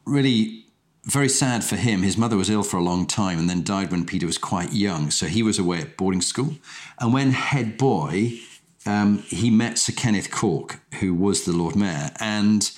really 0.05 0.65
very 1.03 1.29
sad 1.29 1.63
for 1.63 1.75
him. 1.75 2.01
His 2.01 2.17
mother 2.17 2.35
was 2.35 2.49
ill 2.49 2.63
for 2.63 2.77
a 2.77 2.83
long 2.83 3.05
time 3.05 3.37
and 3.37 3.49
then 3.49 3.63
died 3.63 3.91
when 3.91 4.05
Peter 4.05 4.25
was 4.25 4.37
quite 4.37 4.73
young. 4.73 5.11
So 5.11 5.27
he 5.27 5.43
was 5.43 5.59
away 5.59 5.81
at 5.81 5.97
boarding 5.97 6.21
school. 6.21 6.55
And 6.99 7.13
when 7.13 7.31
head 7.31 7.77
boy, 7.77 8.39
um, 8.85 9.19
he 9.19 9.49
met 9.49 9.77
Sir 9.77 9.93
Kenneth 9.93 10.31
Cork, 10.31 10.79
who 10.99 11.13
was 11.13 11.45
the 11.45 11.51
Lord 11.51 11.75
Mayor, 11.75 12.11
and 12.19 12.71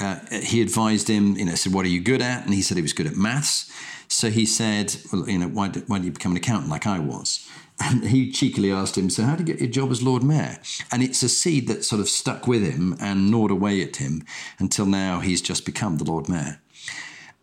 uh, 0.00 0.18
he 0.30 0.60
advised 0.60 1.08
him, 1.08 1.36
you 1.36 1.44
know, 1.44 1.54
said, 1.54 1.72
What 1.72 1.84
are 1.84 1.88
you 1.88 2.00
good 2.00 2.22
at? 2.22 2.44
And 2.44 2.54
he 2.54 2.62
said 2.62 2.76
he 2.76 2.82
was 2.82 2.92
good 2.92 3.06
at 3.06 3.16
maths. 3.16 3.70
So 4.08 4.30
he 4.30 4.46
said, 4.46 4.96
Well, 5.12 5.28
you 5.28 5.38
know, 5.38 5.48
why 5.48 5.68
did, 5.68 5.88
why 5.88 5.98
did 5.98 6.04
you 6.04 6.12
become 6.12 6.32
an 6.32 6.38
accountant 6.38 6.70
like 6.70 6.86
I 6.86 6.98
was? 6.98 7.48
And 7.80 8.04
he 8.04 8.30
cheekily 8.32 8.72
asked 8.72 8.98
him, 8.98 9.08
So, 9.08 9.22
how 9.22 9.36
did 9.36 9.48
you 9.48 9.54
get 9.54 9.62
your 9.62 9.70
job 9.70 9.90
as 9.90 10.02
Lord 10.02 10.22
Mayor? 10.22 10.58
And 10.90 11.02
it's 11.02 11.22
a 11.22 11.28
seed 11.28 11.68
that 11.68 11.84
sort 11.84 12.00
of 12.00 12.08
stuck 12.08 12.46
with 12.46 12.62
him 12.62 12.96
and 13.00 13.30
gnawed 13.30 13.50
away 13.50 13.82
at 13.82 13.96
him 13.96 14.24
until 14.58 14.86
now 14.86 15.20
he's 15.20 15.40
just 15.40 15.64
become 15.64 15.98
the 15.98 16.04
Lord 16.04 16.28
Mayor. 16.28 16.60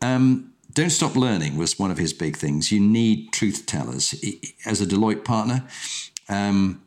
Um, 0.01 0.53
don't 0.73 0.89
stop 0.89 1.15
learning 1.15 1.55
was 1.55 1.79
one 1.79 1.89
of 1.89 1.97
his 1.97 2.11
big 2.11 2.35
things. 2.35 2.71
You 2.71 2.81
need 2.81 3.31
truth 3.31 3.65
tellers. 3.65 4.13
As 4.65 4.81
a 4.81 4.85
Deloitte 4.85 5.23
partner, 5.23 5.63
um, 6.27 6.81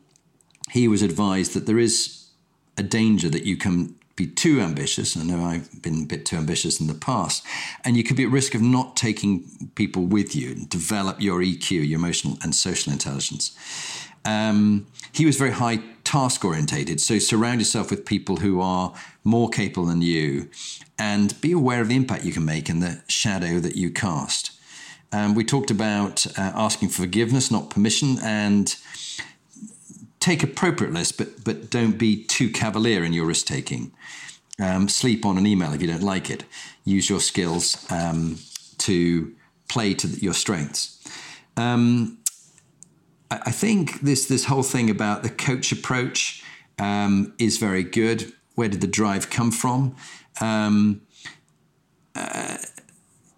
he 0.69 0.87
was 0.87 1.01
advised 1.01 1.53
that 1.53 1.65
there 1.65 1.79
is 1.79 2.27
a 2.77 2.83
danger 2.83 3.29
that 3.29 3.45
you 3.45 3.57
can 3.57 3.95
be 4.19 4.27
too 4.27 4.59
ambitious. 4.59 5.15
I 5.15 5.23
know 5.23 5.45
I've 5.45 5.81
been 5.81 6.03
a 6.03 6.05
bit 6.05 6.25
too 6.25 6.35
ambitious 6.35 6.81
in 6.81 6.87
the 6.87 6.93
past, 6.93 7.45
and 7.85 7.95
you 7.95 8.03
could 8.03 8.17
be 8.17 8.25
at 8.25 8.29
risk 8.29 8.53
of 8.53 8.61
not 8.61 8.97
taking 8.97 9.45
people 9.75 10.03
with 10.03 10.35
you 10.35 10.51
and 10.51 10.69
develop 10.69 11.21
your 11.21 11.39
EQ, 11.39 11.87
your 11.87 11.97
emotional 11.97 12.37
and 12.43 12.53
social 12.53 12.91
intelligence. 12.91 13.57
Um, 14.25 14.87
he 15.13 15.25
was 15.25 15.37
very 15.37 15.51
high 15.51 15.79
task 16.03 16.43
orientated, 16.43 16.99
so 16.99 17.17
surround 17.17 17.61
yourself 17.61 17.89
with 17.89 18.05
people 18.05 18.37
who 18.37 18.59
are 18.59 18.93
more 19.23 19.49
capable 19.49 19.85
than 19.85 20.01
you, 20.01 20.49
and 20.99 21.39
be 21.39 21.53
aware 21.53 21.81
of 21.81 21.87
the 21.87 21.95
impact 21.95 22.25
you 22.25 22.33
can 22.33 22.43
make 22.43 22.67
and 22.67 22.83
the 22.83 23.01
shadow 23.07 23.59
that 23.59 23.77
you 23.77 23.89
cast. 23.89 24.51
Um, 25.13 25.33
we 25.33 25.45
talked 25.45 25.71
about 25.71 26.27
uh, 26.37 26.51
asking 26.53 26.89
for 26.89 27.03
forgiveness, 27.03 27.49
not 27.49 27.69
permission, 27.69 28.17
and 28.21 28.75
take 30.19 30.43
appropriate 30.43 30.91
risks, 30.91 31.11
but 31.11 31.43
but 31.43 31.69
don't 31.69 31.97
be 31.97 32.23
too 32.23 32.49
cavalier 32.49 33.03
in 33.03 33.13
your 33.13 33.25
risk 33.25 33.45
taking. 33.45 33.91
Um, 34.59 34.89
sleep 34.89 35.25
on 35.25 35.37
an 35.37 35.47
email 35.47 35.73
if 35.73 35.81
you 35.81 35.87
don't 35.87 36.03
like 36.03 36.29
it. 36.29 36.43
Use 36.83 37.09
your 37.09 37.21
skills 37.21 37.85
um, 37.89 38.39
to 38.79 39.33
play 39.69 39.93
to 39.93 40.07
your 40.07 40.33
strengths. 40.33 40.97
Um, 41.55 42.17
I, 43.31 43.51
think 43.51 44.01
this 44.01 44.25
this 44.25 44.45
whole 44.45 44.63
thing 44.63 44.89
about 44.89 45.23
the 45.23 45.29
coach 45.29 45.71
approach 45.71 46.43
um, 46.77 47.33
is 47.37 47.57
very 47.57 47.83
good. 47.83 48.33
Where 48.55 48.67
did 48.67 48.81
the 48.81 48.87
drive 48.87 49.29
come 49.29 49.51
from? 49.51 49.95
Um, 50.41 51.01
uh, 52.15 52.57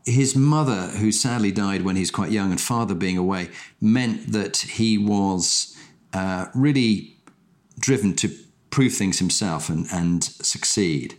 his 0.06 0.36
mother, 0.36 0.88
who 0.98 1.12
sadly 1.12 1.52
died 1.52 1.84
when 1.84 1.96
he 1.96 2.02
was 2.02 2.12
quite 2.12 2.32
young, 2.32 2.52
and 2.52 2.60
father 2.60 2.96
being 2.96 3.18
away, 3.18 3.50
meant 3.80 4.32
that 4.32 4.58
he 4.58 4.98
was 4.98 5.71
uh, 6.13 6.46
really 6.53 7.15
driven 7.80 8.15
to 8.15 8.30
prove 8.70 8.94
things 8.94 9.20
himself 9.20 9.70
and, 9.70 9.86
and 9.91 10.24
succeed. 10.24 11.18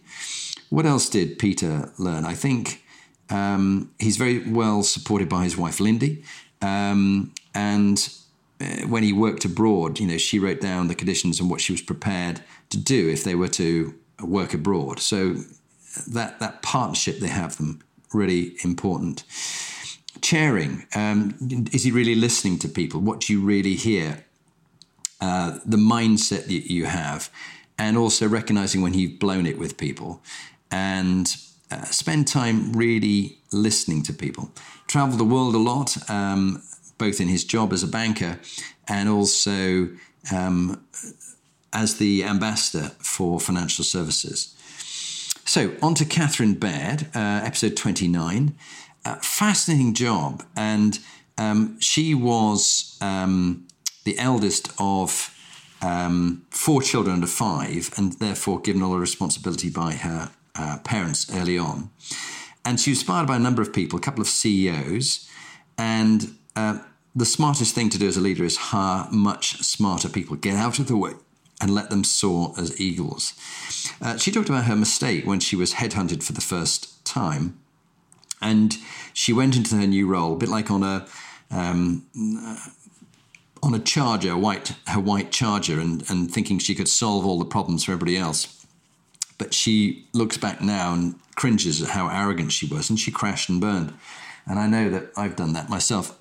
What 0.70 0.87
else 0.87 1.08
did 1.08 1.38
Peter 1.38 1.92
learn? 1.99 2.25
I 2.25 2.34
think 2.34 2.82
um, 3.30 3.90
he's 3.99 4.16
very 4.16 4.38
well 4.50 4.82
supported 4.82 5.28
by 5.28 5.44
his 5.44 5.56
wife 5.56 5.80
Lindy, 5.80 6.25
um, 6.61 7.32
and 7.54 8.08
uh, 8.61 8.87
when 8.87 9.02
he 9.02 9.12
worked 9.12 9.44
abroad, 9.44 9.99
you 9.99 10.06
know, 10.06 10.18
she 10.18 10.38
wrote 10.38 10.61
down 10.61 10.88
the 10.88 10.94
conditions 10.94 11.40
and 11.40 11.50
what 11.50 11.61
she 11.61 11.72
was 11.72 11.82
prepared 11.82 12.40
to 12.70 12.78
do 12.78 13.08
if 13.08 13.25
they 13.25 13.34
were 13.34 13.49
to 13.49 13.94
work 14.22 14.54
abroad. 14.54 14.99
So 14.99 15.37
that 16.08 16.40
that 16.40 16.62
partnership 16.62 17.18
they 17.18 17.28
have 17.28 17.56
them 17.56 17.82
really 18.12 18.56
important. 18.64 19.25
Chairing, 20.20 20.87
um, 20.94 21.34
is 21.72 21.82
he 21.84 21.90
really 21.90 22.14
listening 22.14 22.58
to 22.61 22.68
people? 22.68 23.00
What 23.00 23.20
do 23.20 23.32
you 23.32 23.40
really 23.40 23.75
hear? 23.75 24.25
Uh, 25.22 25.60
the 25.64 25.76
mindset 25.76 26.46
that 26.46 26.68
you 26.68 26.84
have, 26.84 27.30
and 27.78 27.96
also 27.96 28.28
recognizing 28.28 28.82
when 28.82 28.92
you've 28.92 29.20
blown 29.20 29.46
it 29.46 29.56
with 29.56 29.76
people, 29.76 30.20
and 30.68 31.36
uh, 31.70 31.84
spend 31.84 32.26
time 32.26 32.72
really 32.72 33.38
listening 33.52 34.02
to 34.02 34.12
people. 34.12 34.50
Travel 34.88 35.16
the 35.16 35.24
world 35.24 35.54
a 35.54 35.58
lot, 35.58 35.96
um, 36.10 36.60
both 36.98 37.20
in 37.20 37.28
his 37.28 37.44
job 37.44 37.72
as 37.72 37.84
a 37.84 37.86
banker 37.86 38.40
and 38.88 39.08
also 39.08 39.88
um, 40.32 40.84
as 41.72 41.98
the 41.98 42.24
ambassador 42.24 42.90
for 42.98 43.38
financial 43.38 43.84
services. 43.84 44.56
So, 45.44 45.76
on 45.82 45.94
to 45.94 46.04
Catherine 46.04 46.54
Baird, 46.54 47.06
uh, 47.14 47.42
episode 47.44 47.76
29. 47.76 48.56
Uh, 49.04 49.16
fascinating 49.16 49.94
job. 49.94 50.44
And 50.56 50.98
um, 51.38 51.78
she 51.80 52.12
was 52.12 52.98
um, 53.00 53.68
the 54.04 54.18
eldest 54.18 54.73
of 54.78 55.35
um, 55.82 56.47
four 56.50 56.82
children 56.82 57.14
under 57.14 57.26
five, 57.26 57.90
and 57.97 58.14
therefore 58.14 58.61
given 58.61 58.82
all 58.82 58.92
the 58.92 58.99
responsibility 58.99 59.71
by 59.71 59.92
her 59.92 60.30
uh, 60.54 60.78
parents 60.85 61.35
early 61.35 61.59
on. 61.59 61.90
And 62.64 62.78
she 62.78 62.90
was 62.90 62.99
inspired 62.99 63.26
by 63.26 63.37
a 63.37 63.40
number 63.40 63.62
of 63.62 63.73
people, 63.73 63.99
a 63.99 64.02
couple 64.02 64.21
of 64.21 64.28
CEOs, 64.28 65.28
and 65.76 66.37
uh, 66.54 66.78
the 67.14 67.25
smartest 67.25 67.75
thing 67.75 67.90
to 67.90 67.99
do 67.99 68.06
as 68.09 68.16
a 68.16 68.21
leader 68.21 68.44
is 68.44 68.56
hire 68.56 69.09
much 69.11 69.59
smarter 69.62 70.09
people. 70.09 70.37
Get 70.37 70.56
out 70.56 70.78
of 70.78 70.87
the 70.87 70.97
way 70.97 71.12
and 71.61 71.75
let 71.75 71.90
them 71.90 72.04
soar 72.04 72.54
as 72.59 72.80
eagles. 72.80 73.35
Uh, 74.00 74.16
she 74.16 74.30
talked 74.30 74.49
about 74.49 74.64
her 74.64 74.76
mistake 74.76 75.26
when 75.26 75.40
she 75.40 75.56
was 75.56 75.75
headhunted 75.75 76.23
for 76.23 76.32
the 76.32 76.40
first 76.40 77.04
time, 77.04 77.59
and 78.40 78.76
she 79.12 79.32
went 79.32 79.56
into 79.56 79.76
her 79.76 79.87
new 79.87 80.06
role 80.06 80.35
a 80.35 80.37
bit 80.37 80.49
like 80.49 80.71
on 80.71 80.82
a 80.82 81.06
um, 81.50 82.06
on 83.62 83.75
a 83.75 83.78
charger, 83.78 84.37
white 84.37 84.75
her 84.88 85.00
white 85.00 85.31
charger, 85.31 85.81
and 85.81 86.09
and 86.11 86.31
thinking 86.31 86.59
she 86.59 86.75
could 86.75 86.88
solve 86.88 87.25
all 87.25 87.38
the 87.38 87.45
problems 87.45 87.85
for 87.85 87.92
everybody 87.92 88.16
else. 88.16 88.66
But 89.38 89.54
she 89.54 90.07
looks 90.12 90.37
back 90.37 90.61
now 90.61 90.92
and 90.92 91.14
cringes 91.35 91.83
at 91.83 91.90
how 91.90 92.09
arrogant 92.09 92.52
she 92.52 92.66
was, 92.66 92.90
and 92.90 92.99
she 92.99 93.11
crashed 93.11 93.49
and 93.49 93.61
burned. 93.61 93.92
And 94.47 94.59
I 94.59 94.66
know 94.66 94.90
that 94.90 95.11
I've 95.16 95.37
done 95.37 95.52
that 95.52 95.69
myself. 95.69 96.19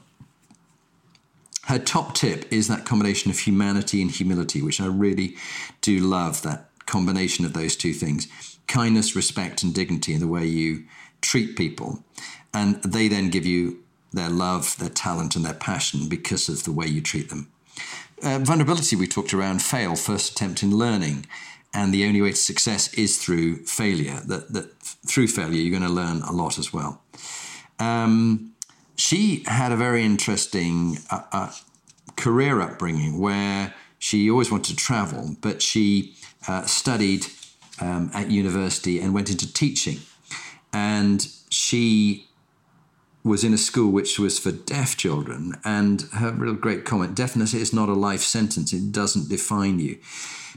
Her 1.66 1.80
top 1.80 2.16
tip 2.16 2.52
is 2.52 2.68
that 2.68 2.86
combination 2.86 3.32
of 3.32 3.40
humanity 3.40 4.02
and 4.02 4.12
humility, 4.12 4.62
which 4.62 4.82
I 4.82 4.88
really 4.88 5.36
do 5.82 6.00
love. 6.00 6.42
That 6.44 6.70
combination 6.86 7.46
of 7.46 7.54
those 7.54 7.76
two 7.76 7.94
things 7.94 8.28
kindness, 8.68 9.16
respect, 9.16 9.64
and 9.64 9.74
dignity 9.74 10.14
in 10.14 10.22
the 10.22 10.28
way 10.28 10.46
you 10.46 10.84
treat 11.22 11.58
people. 11.58 12.04
And 12.54 12.82
they 12.84 13.08
then 13.08 13.30
give 13.30 13.46
you 13.46 13.84
their 14.13 14.30
love, 14.30 14.77
their 14.77 14.89
talent, 14.89 15.36
and 15.36 15.46
their 15.46 15.53
passion 15.53 16.10
because 16.10 16.50
of 16.50 16.63
the 16.63 16.72
way 16.72 16.88
you 16.88 17.01
treat 17.01 17.30
them. 17.30 17.51
Uh, 18.24 18.39
vulnerability, 18.39 18.96
we 18.96 19.08
talked 19.08 19.34
around 19.34 19.62
fail, 19.62 19.96
first 19.96 20.32
attempt 20.34 20.62
in 20.62 20.72
learning. 20.72 21.25
And 21.74 21.94
the 21.94 22.06
only 22.06 22.22
way 22.22 22.32
to 22.32 22.36
success 22.36 22.94
is 22.94 23.18
through 23.18 23.65
failure. 23.65 24.20
That, 24.25 24.53
that 24.53 24.77
through 24.82 25.27
failure, 25.27 25.62
you're 25.62 25.77
going 25.80 25.89
to 25.89 25.94
learn 25.96 26.22
a 26.22 26.32
lot 26.32 26.60
as 26.60 26.74
well. 26.74 27.01
Um, 27.80 28.53
she 28.96 29.44
had 29.48 29.72
a 29.72 29.77
very 29.77 30.03
interesting 30.03 31.00
uh, 31.10 31.22
uh, 31.32 31.51
career 32.15 32.62
upbringing 32.62 33.20
where 33.20 33.74
she 33.98 34.30
always 34.30 34.51
wanted 34.51 34.77
to 34.77 34.84
travel, 34.84 35.36
but 35.41 35.62
she 35.62 36.15
uh, 36.48 36.65
studied 36.65 37.25
um, 37.80 38.12
at 38.13 38.30
university 38.30 39.00
and 39.00 39.13
went 39.13 39.30
into 39.30 39.51
teaching. 39.51 40.00
And 40.74 41.27
she 41.50 42.27
was 43.24 43.44
in 43.44 43.54
a 43.54 43.58
school 43.58 43.92
which 43.92 44.18
was 44.18 44.40
for 44.40 44.51
deaf 44.51 44.98
children. 44.98 45.56
And 45.63 46.04
her 46.13 46.32
real 46.32 46.54
great 46.54 46.86
comment 46.86 47.16
deafness 47.16 47.54
is 47.54 47.74
not 47.74 47.90
a 47.90 47.94
life 47.94 48.22
sentence, 48.22 48.74
it 48.74 48.92
doesn't 48.92 49.30
define 49.30 49.80
you. 49.80 49.98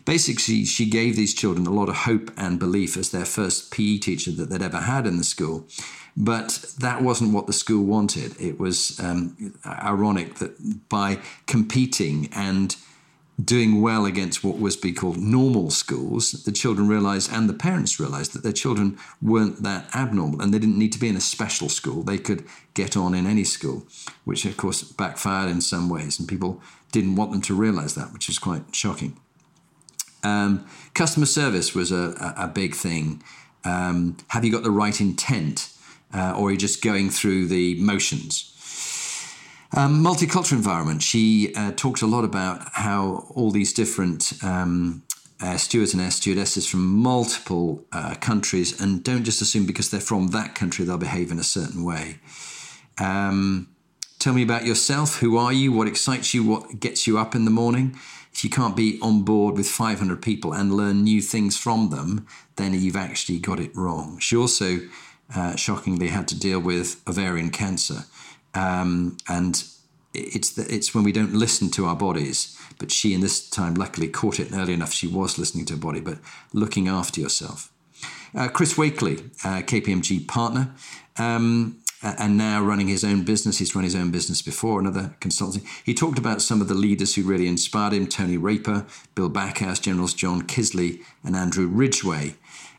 Basically, 0.04 0.64
she 0.64 0.88
gave 0.88 1.16
these 1.16 1.32
children 1.32 1.66
a 1.66 1.70
lot 1.70 1.88
of 1.88 1.96
hope 1.96 2.30
and 2.36 2.58
belief 2.58 2.96
as 2.96 3.10
their 3.10 3.24
first 3.24 3.70
PE 3.72 3.98
teacher 3.98 4.30
that 4.32 4.50
they'd 4.50 4.60
ever 4.60 4.80
had 4.80 5.06
in 5.06 5.16
the 5.16 5.24
school. 5.24 5.66
But 6.16 6.74
that 6.78 7.02
wasn't 7.02 7.32
what 7.32 7.46
the 7.46 7.52
school 7.52 7.84
wanted. 7.84 8.38
It 8.40 8.60
was 8.60 9.00
um, 9.00 9.54
ironic 9.64 10.36
that 10.36 10.88
by 10.88 11.20
competing 11.46 12.28
and 12.32 12.76
doing 13.42 13.82
well 13.82 14.06
against 14.06 14.44
what 14.44 14.58
was 14.58 14.76
be 14.76 14.92
called 14.92 15.16
normal 15.16 15.70
schools, 15.70 16.44
the 16.44 16.52
children 16.52 16.88
realized 16.88 17.32
and 17.32 17.48
the 17.48 17.54
parents 17.54 17.98
realized 17.98 18.32
that 18.32 18.42
their 18.42 18.52
children 18.52 18.96
weren't 19.20 19.62
that 19.62 19.92
abnormal 19.94 20.40
and 20.40 20.54
they 20.54 20.58
didn't 20.58 20.78
need 20.78 20.92
to 20.92 21.00
be 21.00 21.08
in 21.08 21.16
a 21.16 21.20
special 21.20 21.68
school. 21.68 22.02
They 22.02 22.18
could 22.18 22.44
get 22.74 22.96
on 22.96 23.14
in 23.14 23.26
any 23.26 23.44
school, 23.44 23.86
which 24.24 24.44
of 24.44 24.56
course 24.56 24.82
backfired 24.82 25.50
in 25.50 25.60
some 25.60 25.88
ways, 25.88 26.18
and 26.18 26.28
people 26.28 26.62
didn't 26.92 27.16
want 27.16 27.32
them 27.32 27.42
to 27.42 27.54
realize 27.54 27.94
that, 27.96 28.12
which 28.12 28.28
is 28.28 28.38
quite 28.38 28.62
shocking. 28.72 29.18
Um, 30.22 30.66
customer 30.94 31.26
service 31.26 31.74
was 31.74 31.92
a, 31.92 32.34
a, 32.38 32.48
big 32.48 32.74
thing. 32.74 33.22
Um, 33.64 34.16
have 34.28 34.44
you 34.44 34.50
got 34.50 34.62
the 34.62 34.70
right 34.70 34.98
intent, 34.98 35.70
uh, 36.14 36.34
or 36.36 36.48
are 36.48 36.52
you 36.52 36.56
just 36.56 36.82
going 36.82 37.10
through 37.10 37.48
the 37.48 37.74
motions? 37.74 38.53
Um, 39.76 40.04
multicultural 40.04 40.52
environment. 40.52 41.02
She 41.02 41.52
uh, 41.56 41.72
talks 41.74 42.00
a 42.00 42.06
lot 42.06 42.22
about 42.22 42.62
how 42.74 43.26
all 43.34 43.50
these 43.50 43.72
different 43.72 44.32
um, 44.44 45.02
uh, 45.42 45.56
stewards 45.56 45.92
and 45.92 46.00
air 46.00 46.12
stewardesses 46.12 46.64
from 46.68 46.86
multiple 46.86 47.84
uh, 47.90 48.14
countries, 48.20 48.80
and 48.80 49.02
don't 49.02 49.24
just 49.24 49.42
assume 49.42 49.66
because 49.66 49.90
they're 49.90 50.00
from 50.00 50.28
that 50.28 50.54
country 50.54 50.84
they'll 50.84 50.96
behave 50.96 51.32
in 51.32 51.40
a 51.40 51.44
certain 51.44 51.82
way. 51.82 52.20
Um, 53.00 53.68
tell 54.20 54.32
me 54.32 54.44
about 54.44 54.64
yourself. 54.64 55.18
Who 55.18 55.36
are 55.36 55.52
you? 55.52 55.72
What 55.72 55.88
excites 55.88 56.32
you? 56.32 56.44
What 56.44 56.78
gets 56.78 57.08
you 57.08 57.18
up 57.18 57.34
in 57.34 57.44
the 57.44 57.50
morning? 57.50 57.98
If 58.32 58.44
you 58.44 58.50
can't 58.50 58.76
be 58.76 59.00
on 59.02 59.22
board 59.22 59.56
with 59.56 59.68
500 59.68 60.22
people 60.22 60.52
and 60.52 60.72
learn 60.72 61.02
new 61.02 61.20
things 61.20 61.56
from 61.56 61.90
them, 61.90 62.28
then 62.56 62.74
you've 62.74 62.96
actually 62.96 63.40
got 63.40 63.58
it 63.58 63.74
wrong. 63.76 64.18
She 64.20 64.36
also, 64.36 64.78
uh, 65.34 65.56
shockingly, 65.56 66.08
had 66.08 66.28
to 66.28 66.38
deal 66.38 66.60
with 66.60 67.02
ovarian 67.08 67.50
cancer 67.50 68.04
um, 68.54 69.16
and 69.28 69.64
it's 70.12 70.50
the, 70.50 70.66
it's 70.72 70.94
when 70.94 71.04
we 71.04 71.12
don't 71.12 71.34
listen 71.34 71.70
to 71.72 71.86
our 71.86 71.96
bodies. 71.96 72.56
But 72.78 72.90
she, 72.90 73.14
in 73.14 73.20
this 73.20 73.48
time, 73.48 73.74
luckily 73.74 74.08
caught 74.08 74.40
it 74.40 74.52
early 74.52 74.74
enough. 74.74 74.92
She 74.92 75.06
was 75.06 75.38
listening 75.38 75.64
to 75.66 75.74
her 75.74 75.80
body, 75.80 76.00
but 76.00 76.18
looking 76.52 76.88
after 76.88 77.20
yourself. 77.20 77.70
Uh, 78.34 78.48
Chris 78.48 78.76
Wakely, 78.76 79.30
uh, 79.44 79.62
KPMG 79.62 80.26
partner, 80.26 80.74
um, 81.18 81.78
and 82.02 82.36
now 82.36 82.62
running 82.62 82.88
his 82.88 83.04
own 83.04 83.24
business. 83.24 83.58
He's 83.58 83.74
run 83.74 83.84
his 83.84 83.94
own 83.94 84.10
business 84.10 84.42
before, 84.42 84.80
another 84.80 85.14
consultancy. 85.20 85.64
He 85.84 85.94
talked 85.94 86.18
about 86.18 86.42
some 86.42 86.60
of 86.60 86.68
the 86.68 86.74
leaders 86.74 87.14
who 87.14 87.22
really 87.22 87.46
inspired 87.46 87.92
him 87.92 88.08
Tony 88.08 88.36
Raper, 88.36 88.86
Bill 89.14 89.30
Backhouse, 89.30 89.80
Generals 89.80 90.14
John 90.14 90.42
Kiszely, 90.42 91.02
and 91.22 91.36
Andrew 91.36 91.66
Ridgway. 91.66 92.34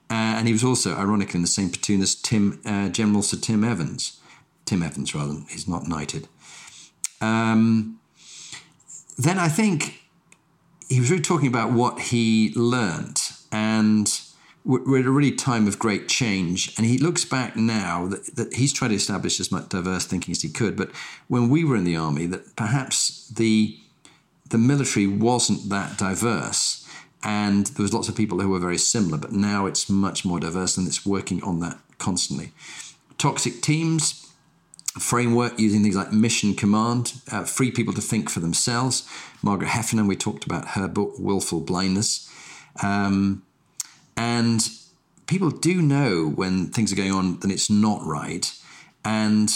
Uh, 0.10 0.38
and 0.38 0.48
he 0.48 0.54
was 0.54 0.64
also, 0.64 0.94
ironically, 0.96 1.38
in 1.38 1.42
the 1.42 1.48
same 1.48 1.70
platoon 1.70 2.02
as 2.02 2.14
Tim, 2.14 2.62
uh, 2.66 2.90
General 2.90 3.24
Sir 3.24 3.38
Tim 3.38 3.64
Evans. 3.64 4.20
Tim 4.66 4.84
Evans, 4.84 5.14
rather, 5.14 5.36
he's 5.50 5.68
not 5.68 5.88
knighted. 5.88 6.28
Um, 7.22 8.00
then 9.18 9.40
I 9.40 9.48
think 9.48 10.02
he 10.90 11.00
was 11.00 11.10
really 11.10 11.22
talking 11.22 11.48
about 11.48 11.72
what 11.72 12.00
he 12.00 12.52
learned, 12.56 13.22
and 13.52 14.12
we're 14.64 15.00
at 15.00 15.06
a 15.06 15.12
really 15.12 15.32
time 15.32 15.68
of 15.68 15.78
great 15.78 16.08
change. 16.08 16.74
And 16.78 16.86
he 16.86 16.98
looks 16.98 17.24
back 17.24 17.56
now 17.56 18.08
that, 18.08 18.36
that 18.36 18.56
he's 18.56 18.74
tried 18.74 18.88
to 18.90 18.96
establish 18.96 19.40
as 19.40 19.52
much 19.52 19.70
diverse 19.70 20.06
thinking 20.06 20.32
as 20.32 20.42
he 20.42 20.50
could. 20.50 20.76
But 20.76 20.92
when 21.28 21.50
we 21.50 21.64
were 21.64 21.76
in 21.76 21.84
the 21.84 21.96
army, 21.96 22.26
that 22.28 22.56
perhaps 22.56 23.28
the 23.30 23.78
the 24.48 24.58
military 24.60 25.08
wasn't 25.08 25.70
that 25.70 25.98
diverse, 25.98 26.88
and 27.24 27.66
there 27.68 27.84
was 27.84 27.94
lots 27.94 28.10
of 28.10 28.16
people 28.16 28.42
who 28.42 28.50
were 28.50 28.60
very 28.60 28.78
similar. 28.78 29.18
But 29.18 29.32
now 29.32 29.66
it's 29.66 29.90
much 29.90 30.26
more 30.26 30.40
diverse, 30.40 30.78
and 30.78 30.88
it's 30.88 31.06
working 31.06 31.42
on 31.44 31.60
that 31.62 31.80
constantly. 31.98 32.52
Toxic 33.18 33.62
teams 33.62 34.25
framework 35.00 35.60
using 35.60 35.84
things 35.84 35.96
like 35.96 36.14
mission 36.14 36.54
command, 36.54 37.14
uh, 37.32 37.44
free 37.44 37.72
people 37.72 37.94
to 37.94 38.02
think 38.02 38.30
for 38.30 38.40
themselves. 38.40 39.08
Margaret 39.42 39.68
Heffernan, 39.68 40.08
we 40.08 40.16
talked 40.16 40.46
about 40.46 40.70
her 40.70 40.88
book, 40.88 41.14
Willful 41.20 41.62
Blindness. 41.62 42.30
Um, 42.82 43.44
and 44.16 44.68
people 45.28 45.50
do 45.50 45.82
know 45.82 46.28
when 46.28 46.68
things 46.68 46.94
are 46.94 46.96
going 46.96 47.12
on 47.12 47.40
that 47.42 47.52
it's 47.52 47.70
not 47.70 48.06
right. 48.06 48.52
And 49.04 49.50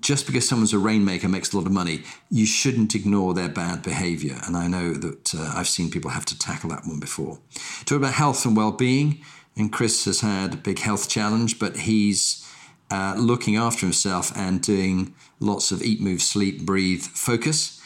just 0.00 0.26
because 0.26 0.46
someone's 0.48 0.72
a 0.72 0.78
rainmaker 0.78 1.28
makes 1.28 1.52
a 1.52 1.56
lot 1.56 1.66
of 1.66 1.72
money, 1.72 2.02
you 2.30 2.44
shouldn't 2.44 2.94
ignore 2.94 3.34
their 3.34 3.48
bad 3.48 3.82
behavior. 3.82 4.40
And 4.44 4.56
I 4.56 4.66
know 4.66 4.94
that 4.94 5.34
uh, 5.34 5.52
I've 5.54 5.68
seen 5.68 5.90
people 5.90 6.10
have 6.10 6.26
to 6.26 6.38
tackle 6.38 6.70
that 6.70 6.84
one 6.84 7.00
before. 7.00 7.38
Talk 7.84 7.98
about 7.98 8.14
health 8.14 8.44
and 8.44 8.56
well 8.56 8.72
being. 8.72 9.22
And 9.56 9.72
Chris 9.72 10.04
has 10.04 10.20
had 10.20 10.54
a 10.54 10.58
big 10.58 10.78
health 10.78 11.08
challenge, 11.08 11.58
but 11.58 11.78
he's 11.78 12.47
uh, 12.90 13.14
looking 13.16 13.56
after 13.56 13.80
himself 13.80 14.36
and 14.36 14.62
doing 14.62 15.14
lots 15.40 15.70
of 15.70 15.82
eat, 15.82 16.00
move, 16.00 16.22
sleep, 16.22 16.64
breathe, 16.64 17.02
focus. 17.02 17.80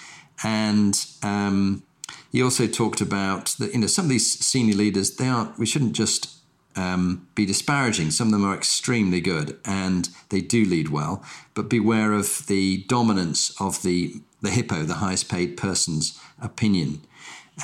And 0.45 1.05
um, 1.23 1.83
he 2.31 2.43
also 2.43 2.67
talked 2.67 3.01
about 3.01 3.47
that 3.59 3.73
you 3.73 3.81
know 3.81 3.87
some 3.87 4.07
of 4.07 4.11
these 4.11 4.39
senior 4.45 4.75
leaders 4.75 5.17
they 5.17 5.29
aren't. 5.29 5.59
We 5.59 5.67
shouldn't 5.67 5.93
just 5.93 6.39
um, 6.77 7.29
be 7.35 7.45
disparaging. 7.47 8.11
Some 8.11 8.29
of 8.29 8.33
them 8.33 8.45
are 8.45 8.55
extremely 8.55 9.21
good 9.21 9.59
and 9.65 10.09
they 10.31 10.41
do 10.41 10.65
lead 10.65 10.89
well, 10.89 11.23
but 11.55 11.69
beware 11.69 12.13
of 12.13 12.47
the 12.47 12.85
dominance 12.89 13.55
of 13.61 13.83
the 13.83 14.15
the 14.41 14.51
hippo, 14.51 14.83
the 14.83 14.95
highest 14.95 15.29
paid 15.29 15.57
person's 15.57 16.19
opinion. 16.41 17.03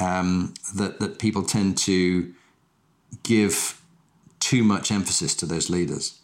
Um, 0.01 0.55
that 0.77 1.01
that 1.01 1.19
people 1.19 1.43
tend 1.43 1.79
to 1.79 2.33
give 3.23 3.81
too 4.39 4.63
much 4.63 4.93
emphasis 4.93 5.35
to 5.37 5.47
those 5.47 5.71
leaders. 5.71 6.21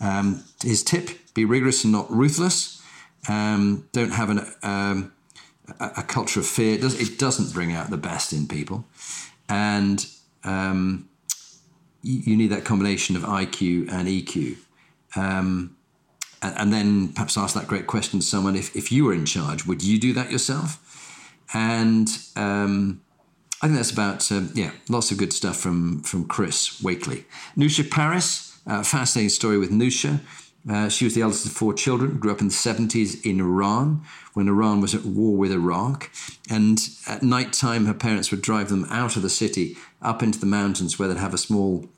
Um, 0.00 0.44
his 0.62 0.82
tip: 0.82 1.10
be 1.34 1.44
rigorous 1.44 1.84
and 1.84 1.92
not 1.92 2.10
ruthless. 2.10 2.82
Um, 3.28 3.88
don't 3.92 4.12
have 4.12 4.30
an, 4.30 4.46
um, 4.62 5.12
a, 5.80 5.92
a, 5.98 6.02
culture 6.02 6.40
of 6.40 6.46
fear. 6.46 6.74
It, 6.74 6.82
does, 6.82 7.16
doesn't 7.16 7.54
bring 7.54 7.72
out 7.72 7.90
the 7.90 7.96
best 7.96 8.32
in 8.32 8.46
people, 8.46 8.84
and 9.48 10.06
um, 10.44 11.08
you, 12.02 12.20
you, 12.24 12.36
need 12.36 12.48
that 12.48 12.64
combination 12.64 13.16
of 13.16 13.22
IQ 13.22 13.90
and 13.90 14.08
EQ. 14.08 14.56
Um, 15.16 15.76
and, 16.42 16.58
and, 16.58 16.72
then 16.72 17.08
perhaps 17.14 17.38
ask 17.38 17.54
that 17.54 17.66
great 17.66 17.86
question 17.86 18.20
to 18.20 18.26
someone: 18.26 18.56
if, 18.56 18.76
if 18.76 18.92
you 18.92 19.04
were 19.04 19.14
in 19.14 19.24
charge, 19.24 19.66
would 19.66 19.82
you 19.82 19.98
do 19.98 20.12
that 20.12 20.30
yourself? 20.30 20.80
And 21.54 22.08
um, 22.36 23.00
I 23.62 23.66
think 23.66 23.76
that's 23.76 23.90
about 23.90 24.30
yeah, 24.54 24.72
lots 24.88 25.10
of 25.10 25.16
good 25.16 25.32
stuff 25.32 25.56
from 25.56 26.02
from 26.02 26.26
Chris 26.26 26.82
Wakely, 26.82 27.24
Nusha 27.56 27.90
Paris. 27.90 28.53
Uh, 28.66 28.82
fascinating 28.82 29.28
story 29.28 29.58
with 29.58 29.70
Nusha. 29.70 30.20
Uh, 30.68 30.88
she 30.88 31.04
was 31.04 31.14
the 31.14 31.20
eldest 31.20 31.44
of 31.44 31.52
four 31.52 31.74
children, 31.74 32.18
grew 32.18 32.32
up 32.32 32.40
in 32.40 32.48
the 32.48 32.54
70s 32.54 33.22
in 33.24 33.38
Iran 33.38 34.02
when 34.32 34.48
Iran 34.48 34.80
was 34.80 34.94
at 34.94 35.04
war 35.04 35.36
with 35.36 35.52
Iraq. 35.52 36.10
And 36.48 36.78
at 37.06 37.22
night 37.22 37.52
time, 37.52 37.84
her 37.84 37.94
parents 37.94 38.30
would 38.30 38.40
drive 38.40 38.70
them 38.70 38.86
out 38.88 39.16
of 39.16 39.22
the 39.22 39.28
city 39.28 39.76
up 40.00 40.22
into 40.22 40.38
the 40.38 40.46
mountains 40.46 40.98
where 40.98 41.08
they'd 41.08 41.18
have 41.18 41.34
a 41.34 41.38
small 41.38 41.88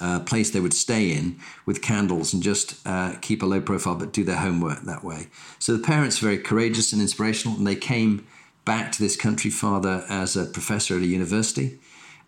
uh, 0.00 0.20
place 0.20 0.50
they 0.50 0.60
would 0.60 0.74
stay 0.74 1.12
in 1.12 1.38
with 1.66 1.82
candles 1.82 2.32
and 2.32 2.42
just 2.42 2.84
uh, 2.86 3.14
keep 3.20 3.42
a 3.42 3.46
low 3.46 3.60
profile 3.60 3.94
but 3.94 4.12
do 4.12 4.24
their 4.24 4.36
homework 4.36 4.80
that 4.82 5.04
way. 5.04 5.28
So 5.58 5.76
the 5.76 5.82
parents 5.82 6.20
were 6.20 6.28
very 6.30 6.42
courageous 6.42 6.92
and 6.92 7.02
inspirational, 7.02 7.58
and 7.58 7.66
they 7.66 7.76
came 7.76 8.26
back 8.64 8.90
to 8.92 9.02
this 9.02 9.16
country, 9.16 9.50
father 9.50 10.04
as 10.08 10.34
a 10.34 10.46
professor 10.46 10.96
at 10.96 11.02
a 11.02 11.06
university. 11.06 11.78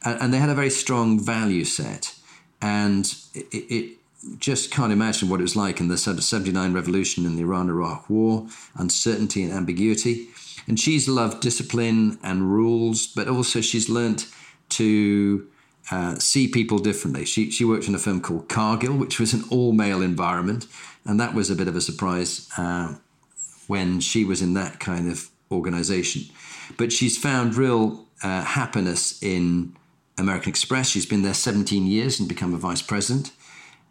And, 0.05 0.21
and 0.21 0.35
they 0.35 0.39
had 0.39 0.51
a 0.51 0.55
very 0.55 0.71
strong 0.71 1.19
value 1.19 1.65
set 1.65 2.15
and 2.61 3.15
it, 3.35 3.47
it, 3.53 3.99
just 4.39 4.71
can't 4.71 4.91
imagine 4.93 5.29
what 5.29 5.41
it 5.41 5.43
was 5.43 5.55
like 5.55 5.81
in 5.81 5.89
the 5.89 5.99
79 5.99 6.73
revolution 6.73 7.27
in 7.27 7.37
the 7.37 7.43
Iran 7.43 7.69
Iraq 7.69 8.09
war, 8.09 8.47
uncertainty 8.75 9.43
and 9.43 9.53
ambiguity. 9.53 10.29
And 10.67 10.81
she's 10.81 11.09
loved 11.09 11.41
discipline 11.41 12.19
and 12.23 12.51
rules, 12.51 13.07
but 13.07 13.29
also 13.29 13.61
she's 13.61 13.91
learnt 13.91 14.27
to 14.71 15.47
uh, 15.91 16.15
see 16.17 16.49
people 16.49 16.79
differently. 16.79 17.25
She, 17.27 17.51
she 17.51 17.65
worked 17.65 17.87
in 17.87 17.95
a 17.95 17.99
firm 17.99 18.21
called 18.21 18.49
Cargill, 18.49 18.97
which 18.97 19.21
was 19.21 19.35
an 19.35 19.45
all 19.51 19.73
male 19.73 20.01
environment, 20.01 20.67
and 21.05 21.21
that 21.21 21.35
was 21.35 21.51
a 21.51 21.55
bit 21.55 21.69
of 21.69 21.77
a 21.77 21.81
surprise 21.81 22.49
uh, 22.57 22.95
when 23.67 24.01
she 24.01 24.25
was 24.25 24.41
in 24.41 24.55
that 24.55 24.81
kind 24.81 25.11
of 25.11 25.29
organization. 25.51 26.23
But 26.79 26.93
she's 26.93 27.19
found 27.19 27.57
real 27.57 28.07
uh, 28.23 28.43
happiness 28.43 29.23
in 29.23 29.77
American 30.19 30.51
Express. 30.51 30.89
She's 30.89 31.07
been 31.07 31.23
there 31.23 31.35
17 31.35 31.87
years 31.87 32.19
and 32.19 32.29
become 32.29 32.55
a 32.55 32.59
vice 32.59 32.83
president. 32.83 33.33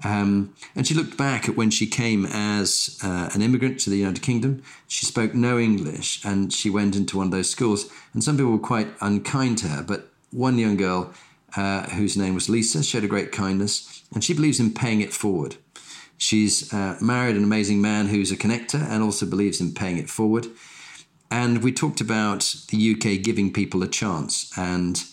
Um, 0.03 0.53
and 0.75 0.85
she 0.85 0.93
looked 0.93 1.17
back 1.17 1.47
at 1.47 1.55
when 1.55 1.69
she 1.69 1.87
came 1.87 2.25
as 2.25 2.99
uh, 3.03 3.29
an 3.33 3.41
immigrant 3.41 3.79
to 3.81 3.89
the 3.89 3.97
United 3.97 4.21
Kingdom. 4.21 4.61
She 4.87 5.05
spoke 5.05 5.33
no 5.33 5.59
English 5.59 6.23
and 6.25 6.51
she 6.51 6.69
went 6.69 6.95
into 6.95 7.17
one 7.17 7.27
of 7.27 7.31
those 7.31 7.49
schools. 7.49 7.91
And 8.13 8.23
some 8.23 8.37
people 8.37 8.51
were 8.51 8.59
quite 8.59 8.89
unkind 9.01 9.59
to 9.59 9.67
her, 9.67 9.83
but 9.83 10.09
one 10.31 10.57
young 10.57 10.77
girl 10.77 11.13
uh, 11.55 11.83
whose 11.89 12.17
name 12.17 12.33
was 12.33 12.49
Lisa, 12.49 12.83
showed 12.83 13.03
a 13.03 13.07
great 13.07 13.31
kindness, 13.31 14.03
and 14.13 14.23
she 14.23 14.33
believes 14.33 14.59
in 14.59 14.73
paying 14.73 15.01
it 15.01 15.13
forward. 15.13 15.55
She's 16.17 16.73
uh, 16.73 16.97
married 17.01 17.35
an 17.35 17.43
amazing 17.43 17.81
man 17.81 18.07
who's 18.07 18.31
a 18.31 18.37
connector 18.37 18.81
and 18.81 19.03
also 19.03 19.25
believes 19.25 19.59
in 19.59 19.73
paying 19.73 19.97
it 19.97 20.09
forward. 20.09 20.47
And 21.29 21.63
we 21.63 21.71
talked 21.71 21.99
about 22.01 22.55
the 22.69 22.93
UK 22.93 23.23
giving 23.23 23.51
people 23.51 23.83
a 23.83 23.87
chance 23.87 24.55
and 24.57 25.03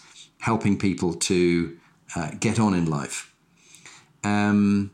helping 0.40 0.78
people 0.78 1.14
to 1.14 1.76
uh, 2.16 2.30
get 2.40 2.58
on 2.58 2.74
in 2.74 2.86
life. 2.86 3.32
Um, 4.24 4.90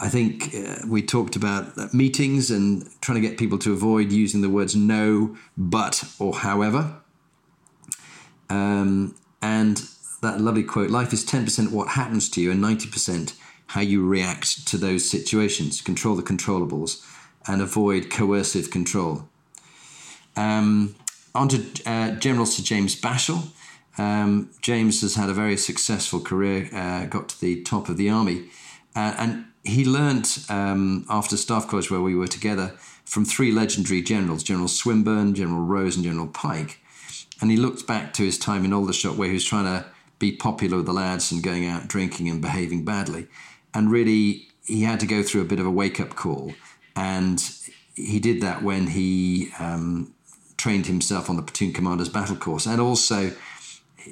I 0.00 0.08
think 0.08 0.54
uh, 0.54 0.86
we 0.86 1.02
talked 1.02 1.34
about 1.34 1.92
meetings 1.92 2.50
and 2.50 2.88
trying 3.00 3.20
to 3.20 3.28
get 3.28 3.36
people 3.36 3.58
to 3.58 3.72
avoid 3.72 4.12
using 4.12 4.40
the 4.40 4.48
words 4.48 4.76
no, 4.76 5.36
but, 5.56 6.04
or 6.18 6.34
however. 6.34 6.94
Um, 8.48 9.16
and 9.42 9.82
that 10.22 10.40
lovely 10.40 10.62
quote 10.62 10.90
life 10.90 11.12
is 11.12 11.24
10% 11.24 11.72
what 11.72 11.88
happens 11.88 12.28
to 12.30 12.40
you 12.40 12.50
and 12.50 12.62
90% 12.62 13.34
how 13.68 13.80
you 13.80 14.06
react 14.06 14.66
to 14.68 14.76
those 14.76 15.08
situations. 15.08 15.80
Control 15.80 16.14
the 16.14 16.22
controllables 16.22 17.04
and 17.46 17.60
avoid 17.60 18.10
coercive 18.10 18.70
control. 18.70 19.28
Um, 20.36 20.94
on 21.34 21.48
to 21.48 21.64
uh, 21.86 22.12
General 22.12 22.46
Sir 22.46 22.62
James 22.62 22.98
Bashall. 22.98 23.48
Um, 23.98 24.50
James 24.62 25.00
has 25.02 25.16
had 25.16 25.28
a 25.28 25.34
very 25.34 25.56
successful 25.56 26.20
career, 26.20 26.68
uh, 26.72 27.06
got 27.06 27.28
to 27.30 27.40
the 27.40 27.62
top 27.62 27.88
of 27.88 27.96
the 27.96 28.08
army, 28.08 28.48
uh, 28.94 29.14
and 29.18 29.44
he 29.64 29.84
learnt 29.84 30.46
um, 30.48 31.04
after 31.10 31.36
Staff 31.36 31.68
College, 31.68 31.90
where 31.90 32.00
we 32.00 32.14
were 32.14 32.28
together, 32.28 32.68
from 33.04 33.24
three 33.24 33.50
legendary 33.50 34.02
generals 34.02 34.42
General 34.42 34.68
Swinburne, 34.68 35.34
General 35.34 35.62
Rose, 35.62 35.96
and 35.96 36.04
General 36.04 36.28
Pike. 36.28 36.80
And 37.40 37.50
he 37.50 37.56
looked 37.56 37.86
back 37.86 38.12
to 38.14 38.22
his 38.22 38.38
time 38.38 38.64
in 38.64 38.72
Aldershot, 38.72 39.16
where 39.16 39.28
he 39.28 39.34
was 39.34 39.44
trying 39.44 39.64
to 39.64 39.86
be 40.18 40.32
popular 40.32 40.78
with 40.78 40.86
the 40.86 40.92
lads 40.92 41.30
and 41.30 41.42
going 41.42 41.66
out 41.66 41.88
drinking 41.88 42.28
and 42.28 42.40
behaving 42.40 42.84
badly. 42.84 43.28
And 43.72 43.90
really, 43.90 44.48
he 44.64 44.82
had 44.82 45.00
to 45.00 45.06
go 45.06 45.22
through 45.22 45.42
a 45.42 45.46
bit 45.46 45.60
of 45.60 45.66
a 45.66 45.70
wake 45.70 46.00
up 46.00 46.16
call. 46.16 46.54
And 46.96 47.42
he 47.94 48.18
did 48.18 48.40
that 48.42 48.62
when 48.62 48.88
he 48.88 49.50
um, 49.58 50.14
trained 50.56 50.86
himself 50.86 51.30
on 51.30 51.36
the 51.36 51.42
platoon 51.42 51.72
commander's 51.72 52.08
battle 52.08 52.36
course 52.36 52.66
and 52.66 52.80
also 52.80 53.32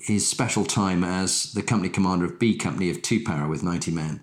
his 0.03 0.29
special 0.29 0.65
time 0.65 1.05
as 1.05 1.53
the 1.53 1.63
company 1.63 1.89
commander 1.89 2.25
of 2.25 2.39
B 2.39 2.57
Company 2.57 2.91
of 2.91 3.03
Two 3.03 3.21
Para 3.23 3.49
with 3.49 3.63
90 3.63 3.91
men. 3.91 4.21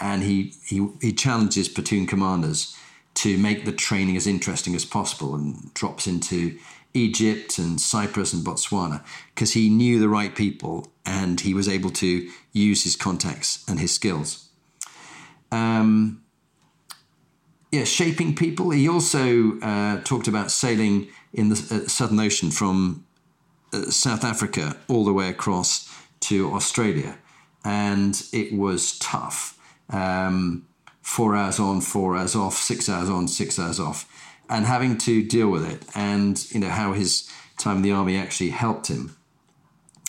And 0.00 0.22
he, 0.22 0.54
he, 0.64 0.88
he 1.00 1.12
challenges 1.12 1.68
platoon 1.68 2.06
commanders 2.06 2.76
to 3.14 3.38
make 3.38 3.64
the 3.64 3.72
training 3.72 4.16
as 4.16 4.26
interesting 4.26 4.74
as 4.74 4.84
possible 4.84 5.34
and 5.34 5.72
drops 5.72 6.06
into 6.06 6.58
Egypt 6.92 7.58
and 7.58 7.80
Cyprus 7.80 8.32
and 8.32 8.44
Botswana 8.44 9.02
because 9.34 9.52
he 9.52 9.70
knew 9.70 9.98
the 9.98 10.08
right 10.08 10.34
people 10.34 10.92
and 11.04 11.40
he 11.40 11.54
was 11.54 11.68
able 11.68 11.90
to 11.90 12.28
use 12.52 12.84
his 12.84 12.96
contacts 12.96 13.64
and 13.68 13.80
his 13.80 13.94
skills. 13.94 14.48
Um, 15.50 16.22
yeah, 17.72 17.84
shaping 17.84 18.34
people. 18.34 18.70
He 18.70 18.88
also 18.88 19.58
uh, 19.60 20.00
talked 20.02 20.28
about 20.28 20.50
sailing 20.50 21.08
in 21.32 21.48
the 21.48 21.54
uh, 21.54 21.88
Southern 21.88 22.20
Ocean 22.20 22.50
from 22.50 23.05
South 23.90 24.24
Africa 24.24 24.76
all 24.88 25.04
the 25.04 25.12
way 25.12 25.28
across 25.28 25.92
to 26.20 26.52
Australia, 26.52 27.18
and 27.64 28.22
it 28.32 28.52
was 28.52 28.98
tough. 28.98 29.58
Um, 29.90 30.66
four 31.02 31.36
hours 31.36 31.60
on, 31.60 31.80
four 31.80 32.16
hours 32.16 32.34
off, 32.34 32.54
six 32.56 32.88
hours 32.88 33.08
on, 33.08 33.28
six 33.28 33.58
hours 33.58 33.78
off, 33.78 34.10
and 34.48 34.66
having 34.66 34.98
to 34.98 35.24
deal 35.24 35.48
with 35.48 35.68
it, 35.70 35.82
and 35.94 36.50
you 36.52 36.60
know 36.60 36.68
how 36.68 36.92
his 36.92 37.30
time 37.58 37.76
in 37.76 37.82
the 37.82 37.92
army 37.92 38.16
actually 38.16 38.50
helped 38.50 38.88
him, 38.88 39.16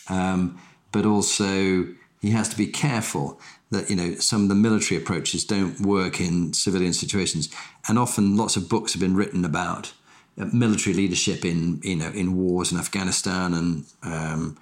um, 0.10 0.60
but 0.92 1.06
also 1.06 1.88
he 2.22 2.32
has 2.32 2.50
to 2.50 2.58
be 2.58 2.68
careful 2.68 3.40
that 3.70 3.90
you 3.90 3.96
know 3.96 4.16
some 4.16 4.44
of 4.44 4.50
the 4.50 4.56
military 4.56 5.00
approaches 5.00 5.46
don't 5.46 5.80
work 5.82 6.20
in 6.20 6.54
civilian 6.54 6.94
situations, 6.94 7.50
and 7.88 8.00
often 8.00 8.36
lots 8.36 8.56
of 8.56 8.70
books 8.70 8.94
have 8.94 9.02
been 9.02 9.16
written 9.16 9.46
about 9.46 9.88
uh, 9.88 9.92
military 10.38 10.96
leadership 10.96 11.44
in 11.44 11.80
you 11.84 11.96
know 11.96 12.10
in 12.10 12.36
wars 12.36 12.72
in 12.72 12.78
Afghanistan 12.78 13.54
and 13.54 13.86
um, 14.04 14.58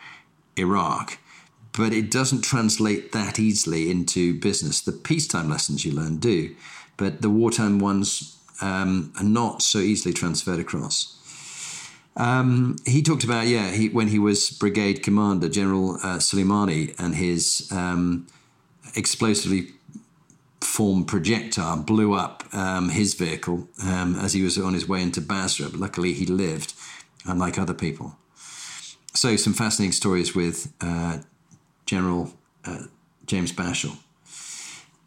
Iraq, 0.57 1.17
but 1.77 1.93
it 1.93 2.09
doesn't 2.09 2.41
translate 2.41 3.11
that 3.11 3.39
easily 3.39 3.91
into 3.91 4.39
business. 4.39 4.81
The 4.81 4.93
peacetime 4.93 5.49
lessons 5.49 5.85
you 5.85 5.91
learn 5.91 6.17
do, 6.17 6.55
but 6.97 7.21
the 7.21 7.29
wartime 7.29 7.79
ones 7.79 8.37
um, 8.61 9.13
are 9.17 9.23
not 9.23 9.61
so 9.61 9.79
easily 9.79 10.13
transferred 10.13 10.59
across. 10.59 11.11
Um, 12.17 12.77
he 12.85 13.01
talked 13.01 13.25
about 13.25 13.47
yeah 13.47 13.71
he, 13.71 13.89
when 13.89 14.07
he 14.07 14.19
was 14.19 14.49
brigade 14.49 15.03
commander 15.03 15.49
General 15.49 15.95
uh, 15.95 16.19
Soleimani 16.19 16.95
and 16.97 17.15
his 17.15 17.69
um, 17.73 18.27
explosively 18.95 19.74
formed 20.61 21.07
projectile 21.07 21.77
blew 21.77 22.13
up 22.13 22.43
um, 22.53 22.89
his 22.89 23.13
vehicle 23.13 23.67
um, 23.83 24.15
as 24.15 24.33
he 24.33 24.41
was 24.41 24.57
on 24.57 24.73
his 24.73 24.87
way 24.87 25.01
into 25.01 25.21
Basra. 25.21 25.69
But 25.69 25.79
luckily, 25.79 26.13
he 26.13 26.25
lived, 26.25 26.73
unlike 27.25 27.57
other 27.57 27.73
people. 27.73 28.17
So, 29.13 29.35
some 29.35 29.53
fascinating 29.53 29.93
stories 29.93 30.35
with 30.35 30.73
uh, 30.81 31.19
General 31.85 32.33
uh, 32.65 32.83
James 33.25 33.51
Bashall. 33.51 33.97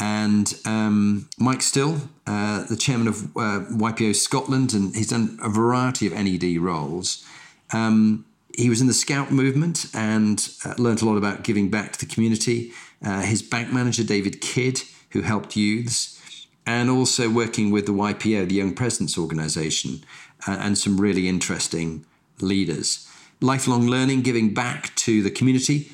And 0.01 0.55
um, 0.65 1.29
Mike 1.39 1.61
Still, 1.61 2.01
uh, 2.27 2.65
the 2.65 2.77
chairman 2.77 3.09
of 3.09 3.25
uh, 3.37 3.67
YPO 3.69 4.15
Scotland, 4.15 4.73
and 4.73 4.95
he's 4.95 5.09
done 5.09 5.39
a 5.43 5.49
variety 5.49 6.07
of 6.07 6.13
NED 6.13 6.59
roles. 6.59 7.27
Um, 7.73 8.25
he 8.57 8.69
was 8.69 8.81
in 8.81 8.87
the 8.87 8.95
Scout 8.95 9.31
movement 9.31 9.87
and 9.95 10.49
uh, 10.65 10.75
learned 10.79 11.03
a 11.03 11.05
lot 11.05 11.17
about 11.17 11.43
giving 11.43 11.69
back 11.69 11.93
to 11.93 12.07
the 12.07 12.13
community. 12.13 12.73
Uh, 13.05 13.23
his 13.23 13.43
bank 13.43 13.73
manager, 13.73 14.05
David 14.05 14.41
Kidd, 14.41 14.83
who 15.11 15.23
helped 15.23 15.57
youths, 15.57 16.47
and 16.67 16.91
also 16.91 17.31
working 17.31 17.71
with 17.71 17.87
the 17.87 17.93
YPO, 17.93 18.49
the 18.49 18.55
Young 18.55 18.75
Presidents 18.75 19.17
Organization, 19.17 20.05
uh, 20.47 20.59
and 20.61 20.77
some 20.77 21.01
really 21.01 21.29
interesting 21.29 22.05
leaders. 22.41 23.09
Lifelong 23.41 23.87
learning, 23.87 24.23
giving 24.23 24.53
back 24.53 24.95
to 24.97 25.23
the 25.23 25.31
community, 25.31 25.91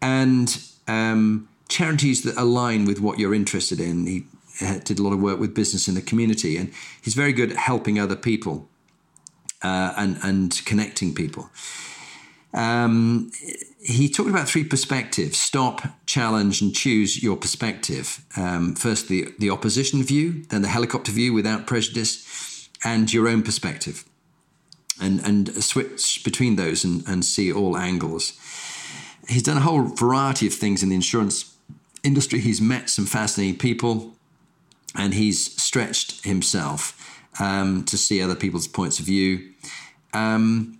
and 0.00 0.60
um, 0.86 1.48
charities 1.68 2.22
that 2.22 2.36
align 2.36 2.84
with 2.84 3.00
what 3.00 3.18
you're 3.18 3.34
interested 3.34 3.78
in. 3.78 4.06
He 4.06 4.24
uh, 4.60 4.78
did 4.84 4.98
a 4.98 5.02
lot 5.02 5.12
of 5.12 5.20
work 5.20 5.38
with 5.38 5.54
business 5.54 5.86
in 5.86 5.94
the 5.94 6.02
community, 6.02 6.56
and 6.56 6.72
he's 7.00 7.14
very 7.14 7.32
good 7.32 7.52
at 7.52 7.56
helping 7.56 7.98
other 7.98 8.16
people 8.16 8.68
uh, 9.62 9.94
and 9.96 10.18
and 10.22 10.60
connecting 10.64 11.14
people. 11.14 11.50
Um, 12.54 13.30
he 13.80 14.08
talked 14.08 14.30
about 14.30 14.48
three 14.48 14.64
perspectives 14.64 15.38
stop, 15.38 15.82
challenge, 16.06 16.60
and 16.60 16.74
choose 16.74 17.22
your 17.22 17.36
perspective. 17.36 18.24
Um, 18.36 18.74
first, 18.74 19.08
the, 19.08 19.28
the 19.38 19.50
opposition 19.50 20.02
view, 20.02 20.44
then 20.50 20.62
the 20.62 20.68
helicopter 20.68 21.12
view 21.12 21.32
without 21.32 21.66
prejudice, 21.66 22.68
and 22.84 23.12
your 23.12 23.28
own 23.28 23.42
perspective. 23.42 24.04
And, 25.00 25.20
and 25.20 25.62
switch 25.62 26.24
between 26.24 26.56
those 26.56 26.82
and, 26.82 27.06
and 27.06 27.24
see 27.24 27.52
all 27.52 27.76
angles. 27.76 28.32
He's 29.28 29.44
done 29.44 29.58
a 29.58 29.60
whole 29.60 29.82
variety 29.82 30.46
of 30.46 30.54
things 30.54 30.82
in 30.82 30.88
the 30.88 30.96
insurance 30.96 31.54
industry. 32.02 32.40
He's 32.40 32.60
met 32.60 32.90
some 32.90 33.06
fascinating 33.06 33.58
people 33.58 34.16
and 34.96 35.14
he's 35.14 35.60
stretched 35.60 36.24
himself 36.24 37.20
um, 37.38 37.84
to 37.84 37.96
see 37.96 38.20
other 38.20 38.34
people's 38.34 38.66
points 38.66 38.98
of 38.98 39.06
view. 39.06 39.52
Um, 40.12 40.77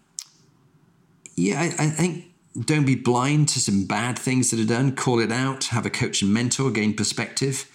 yeah, 1.38 1.61
I, 1.61 1.66
I 1.66 1.90
think 1.90 2.24
don't 2.64 2.85
be 2.85 2.96
blind 2.96 3.48
to 3.51 3.61
some 3.61 3.87
bad 3.87 4.18
things 4.18 4.51
that 4.51 4.61
are 4.61 4.66
done. 4.66 4.96
Call 4.96 5.20
it 5.20 5.31
out. 5.31 5.64
Have 5.66 5.87
a 5.87 5.90
coach 5.90 6.22
and 6.22 6.35
mentor. 6.35 6.70
Gain 6.70 6.94
perspective. 6.94 7.70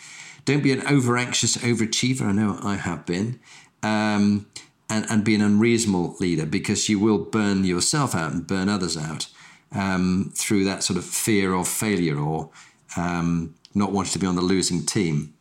Don't 0.45 0.61
be 0.61 0.73
an 0.73 0.85
over 0.87 1.17
anxious 1.17 1.55
overachiever. 1.57 2.23
I 2.23 2.31
know 2.33 2.59
I 2.61 2.75
have 2.75 3.05
been. 3.05 3.39
Um, 3.81 4.47
and, 4.89 5.05
and 5.09 5.23
be 5.23 5.33
an 5.33 5.41
unreasonable 5.41 6.15
leader 6.19 6.45
because 6.45 6.87
you 6.87 6.99
will 6.99 7.17
burn 7.17 7.63
yourself 7.63 8.13
out 8.13 8.31
and 8.31 8.45
burn 8.45 8.69
others 8.69 8.95
out 8.95 9.27
um, 9.71 10.31
through 10.35 10.65
that 10.65 10.83
sort 10.83 10.97
of 10.97 11.05
fear 11.05 11.53
of 11.53 11.67
failure 11.67 12.19
or 12.19 12.51
um, 12.95 13.55
not 13.73 13.91
wanting 13.91 14.11
to 14.13 14.19
be 14.19 14.27
on 14.27 14.35
the 14.35 14.41
losing 14.41 14.85
team. 14.85 15.33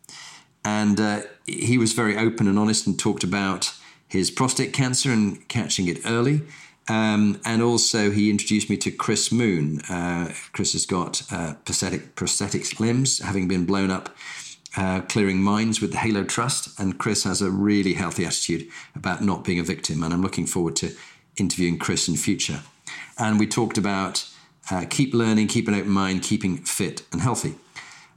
And 0.64 0.98
uh, 1.00 1.22
he 1.44 1.76
was 1.76 1.92
very 1.92 2.16
open 2.16 2.46
and 2.46 2.58
honest 2.58 2.86
and 2.86 2.98
talked 2.98 3.24
about 3.24 3.74
his 4.08 4.30
prostate 4.30 4.72
cancer 4.72 5.10
and 5.10 5.46
catching 5.48 5.88
it 5.88 5.98
early 6.06 6.42
um, 6.92 7.40
and 7.46 7.62
also, 7.62 8.10
he 8.10 8.28
introduced 8.28 8.68
me 8.68 8.76
to 8.76 8.90
Chris 8.90 9.32
Moon. 9.32 9.80
Uh, 9.88 10.30
Chris 10.52 10.74
has 10.74 10.84
got 10.84 11.22
uh, 11.32 11.54
prosthetic, 11.64 12.16
prosthetic 12.16 12.78
limbs, 12.80 13.20
having 13.20 13.48
been 13.48 13.64
blown 13.64 13.90
up 13.90 14.10
uh, 14.76 15.00
clearing 15.08 15.42
mines 15.42 15.80
with 15.80 15.92
the 15.92 15.96
Halo 15.96 16.22
Trust. 16.22 16.78
And 16.78 16.98
Chris 16.98 17.24
has 17.24 17.40
a 17.40 17.50
really 17.50 17.94
healthy 17.94 18.26
attitude 18.26 18.68
about 18.94 19.22
not 19.22 19.42
being 19.42 19.58
a 19.58 19.62
victim. 19.62 20.02
And 20.02 20.12
I'm 20.12 20.20
looking 20.20 20.44
forward 20.44 20.76
to 20.76 20.94
interviewing 21.38 21.78
Chris 21.78 22.08
in 22.08 22.16
future. 22.16 22.60
And 23.18 23.38
we 23.38 23.46
talked 23.46 23.78
about 23.78 24.28
uh, 24.70 24.84
keep 24.90 25.14
learning, 25.14 25.46
keep 25.46 25.68
an 25.68 25.74
open 25.74 25.90
mind, 25.90 26.22
keeping 26.22 26.58
fit 26.58 27.06
and 27.10 27.22
healthy. 27.22 27.54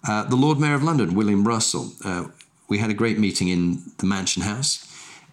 Uh, 0.06 0.24
the 0.24 0.36
Lord 0.36 0.60
Mayor 0.60 0.76
of 0.76 0.84
London, 0.84 1.16
William 1.16 1.48
Russell, 1.48 1.94
uh, 2.04 2.26
we 2.68 2.80
had 2.80 2.90
a 2.90 2.94
great 2.94 3.20
meeting 3.20 3.48
in 3.48 3.84
the 4.00 4.06
Mansion 4.06 4.44
House 4.44 4.86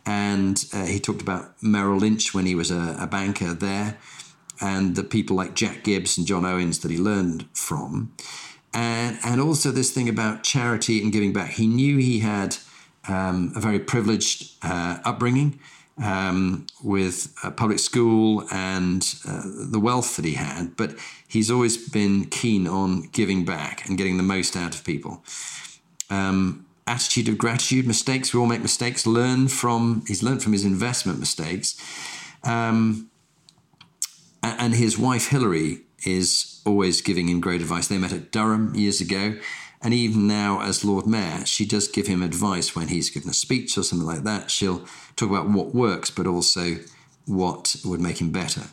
and 0.05 0.65
uh, 0.73 0.85
he 0.85 0.99
talked 0.99 1.23
about 1.23 1.63
Merrill 1.63 1.99
Lynch 1.99 2.35
when 2.35 2.47
he 2.47 2.55
was 2.55 2.71
a, 2.71 2.97
a 2.99 3.07
banker 3.07 3.55
there. 3.55 3.99
and 4.61 4.97
the 4.97 5.05
people 5.05 5.37
like 5.37 5.55
Jack 5.55 5.83
Gibbs 5.83 6.17
and 6.17 6.27
John 6.27 6.45
Owens 6.45 6.79
that 6.81 6.91
he 6.91 6.99
learned 6.99 7.47
from. 7.53 8.13
And, 8.73 9.19
and 9.25 9.41
also 9.41 9.71
this 9.71 9.91
thing 9.91 10.09
about 10.09 10.45
charity 10.45 11.03
and 11.03 11.13
giving 11.13 11.33
back. 11.33 11.53
He 11.53 11.67
knew 11.67 11.99
he 11.99 12.21
had 12.21 12.57
um, 13.09 13.53
a 13.57 13.61
very 13.61 13.81
privileged 13.81 14.55
uh, 14.63 14.99
upbringing 15.05 15.59
um, 16.03 16.67
with 16.83 17.35
a 17.45 17.51
public 17.51 17.79
school 17.79 18.45
and 18.51 19.15
uh, 19.29 19.43
the 19.45 19.81
wealth 19.81 20.17
that 20.17 20.25
he 20.25 20.35
had, 20.35 20.77
but 20.77 20.95
he's 21.29 21.51
always 21.51 21.77
been 21.91 22.25
keen 22.27 22.67
on 22.67 23.03
giving 23.13 23.45
back 23.45 23.87
and 23.87 23.99
getting 23.99 24.17
the 24.17 24.23
most 24.23 24.57
out 24.57 24.75
of 24.75 24.85
people. 24.85 25.23
Um, 26.09 26.65
attitude 26.93 27.29
of 27.29 27.39
gratitude, 27.39 27.87
mistakes. 27.87 28.33
We 28.33 28.41
all 28.41 28.47
make 28.47 28.61
mistakes. 28.61 29.07
Learn 29.07 29.49
from. 29.49 30.05
He's 30.07 30.23
learned 30.23 30.43
from 30.43 30.53
his 30.53 30.65
investment 30.65 31.19
mistakes. 31.19 31.81
Um, 32.45 33.11
and 34.43 34.75
his 34.75 34.99
wife 34.99 35.29
Hilary 35.29 35.81
is 36.05 36.61
always 36.67 37.01
giving 37.01 37.29
him 37.29 37.41
great 37.41 37.61
advice. 37.61 37.87
They 37.89 37.99
met 37.99 38.13
at 38.13 38.33
Durham 38.33 38.75
years 38.75 39.01
ago, 39.01 39.39
and 39.81 39.95
even 39.95 40.27
now 40.27 40.61
as 40.61 40.85
Lord 40.85 41.07
Mayor, 41.07 41.47
she 41.47 41.65
does 41.65 41.89
give 41.89 42.09
him 42.09 42.23
advice 42.23 42.77
when 42.77 42.89
he's 42.89 43.09
given 43.09 43.31
a 43.31 43.35
speech 43.35 43.79
or 43.79 43.83
something 43.85 44.07
like 44.07 44.25
that. 44.25 44.51
She'll 44.51 44.85
talk 45.17 45.31
about 45.31 45.49
what 45.49 45.75
works, 45.75 46.11
but 46.11 46.27
also 46.27 46.77
what 47.27 47.77
would 47.85 48.01
make 48.01 48.21
him 48.21 48.31
better. 48.31 48.65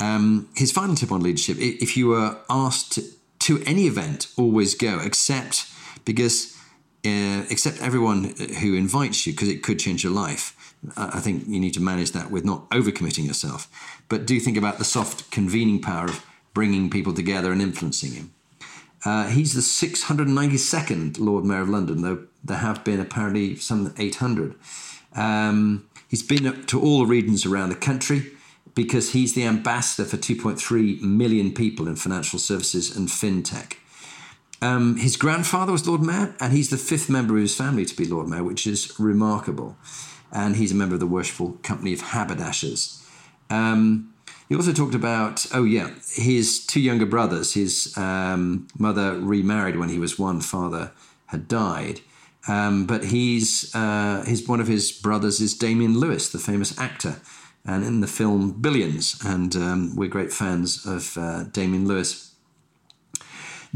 Um, 0.00 0.48
his 0.56 0.72
final 0.72 0.96
tip 0.96 1.12
on 1.12 1.22
leadership: 1.22 1.58
if 1.58 1.96
you 1.96 2.08
were 2.08 2.38
asked 2.48 2.98
to 3.40 3.62
any 3.64 3.86
event, 3.86 4.28
always 4.36 4.74
go, 4.74 4.98
except 4.98 5.66
because 6.04 6.55
uh, 7.06 7.44
accept 7.50 7.80
everyone 7.80 8.34
who 8.60 8.74
invites 8.74 9.26
you 9.26 9.32
because 9.32 9.48
it 9.48 9.62
could 9.62 9.78
change 9.78 10.04
your 10.04 10.12
life. 10.12 10.56
I 10.96 11.20
think 11.20 11.44
you 11.46 11.58
need 11.58 11.74
to 11.74 11.80
manage 11.80 12.12
that 12.12 12.30
with 12.30 12.44
not 12.44 12.68
overcommitting 12.70 13.26
yourself, 13.26 13.68
but 14.08 14.26
do 14.26 14.38
think 14.38 14.56
about 14.56 14.78
the 14.78 14.84
soft 14.84 15.30
convening 15.30 15.80
power 15.80 16.06
of 16.06 16.24
bringing 16.54 16.90
people 16.90 17.12
together 17.12 17.52
and 17.52 17.60
influencing 17.60 18.12
him. 18.12 18.32
Uh, 19.04 19.28
he's 19.28 19.54
the 19.54 19.60
692nd 19.60 21.18
Lord 21.18 21.44
Mayor 21.44 21.60
of 21.60 21.68
London, 21.68 22.02
though 22.02 22.26
there 22.42 22.58
have 22.58 22.84
been 22.84 23.00
apparently 23.00 23.56
some 23.56 23.92
800. 23.98 24.54
Um, 25.14 25.88
he's 26.08 26.22
been 26.22 26.64
to 26.66 26.80
all 26.80 27.00
the 27.00 27.06
regions 27.06 27.46
around 27.46 27.70
the 27.70 27.76
country 27.76 28.32
because 28.74 29.12
he's 29.12 29.34
the 29.34 29.44
ambassador 29.44 30.08
for 30.08 30.16
2.3 30.16 31.00
million 31.02 31.52
people 31.52 31.88
in 31.88 31.96
financial 31.96 32.38
services 32.38 32.94
and 32.94 33.08
fintech. 33.08 33.74
Um, 34.62 34.96
his 34.96 35.16
grandfather 35.16 35.72
was 35.72 35.86
Lord 35.86 36.02
Mayor, 36.02 36.34
and 36.40 36.52
he's 36.52 36.70
the 36.70 36.78
fifth 36.78 37.10
member 37.10 37.36
of 37.36 37.42
his 37.42 37.54
family 37.54 37.84
to 37.84 37.96
be 37.96 38.06
Lord 38.06 38.28
Mayor, 38.28 38.44
which 38.44 38.66
is 38.66 38.98
remarkable. 38.98 39.76
And 40.32 40.56
he's 40.56 40.72
a 40.72 40.74
member 40.74 40.94
of 40.94 41.00
the 41.00 41.06
Worshipful 41.06 41.58
Company 41.62 41.92
of 41.92 42.00
Haberdashers. 42.00 43.04
Um, 43.50 44.12
he 44.48 44.54
also 44.54 44.72
talked 44.72 44.94
about, 44.94 45.46
oh 45.52 45.64
yeah, 45.64 45.90
his 46.14 46.64
two 46.64 46.80
younger 46.80 47.06
brothers. 47.06 47.54
His 47.54 47.96
um, 47.96 48.68
mother 48.78 49.18
remarried 49.18 49.76
when 49.76 49.88
he 49.88 49.98
was 49.98 50.18
one. 50.18 50.40
Father 50.40 50.92
had 51.26 51.48
died, 51.48 52.00
um, 52.46 52.86
but 52.86 53.06
he's 53.06 53.74
uh, 53.74 54.24
his 54.26 54.46
one 54.46 54.60
of 54.60 54.68
his 54.68 54.92
brothers 54.92 55.40
is 55.40 55.54
Damian 55.54 55.98
Lewis, 55.98 56.28
the 56.28 56.38
famous 56.38 56.78
actor, 56.78 57.16
and 57.64 57.84
in 57.84 58.00
the 58.00 58.06
film 58.06 58.52
Billions. 58.52 59.20
And 59.24 59.56
um, 59.56 59.96
we're 59.96 60.08
great 60.08 60.32
fans 60.32 60.86
of 60.86 61.18
uh, 61.18 61.44
Damian 61.44 61.88
Lewis. 61.88 62.25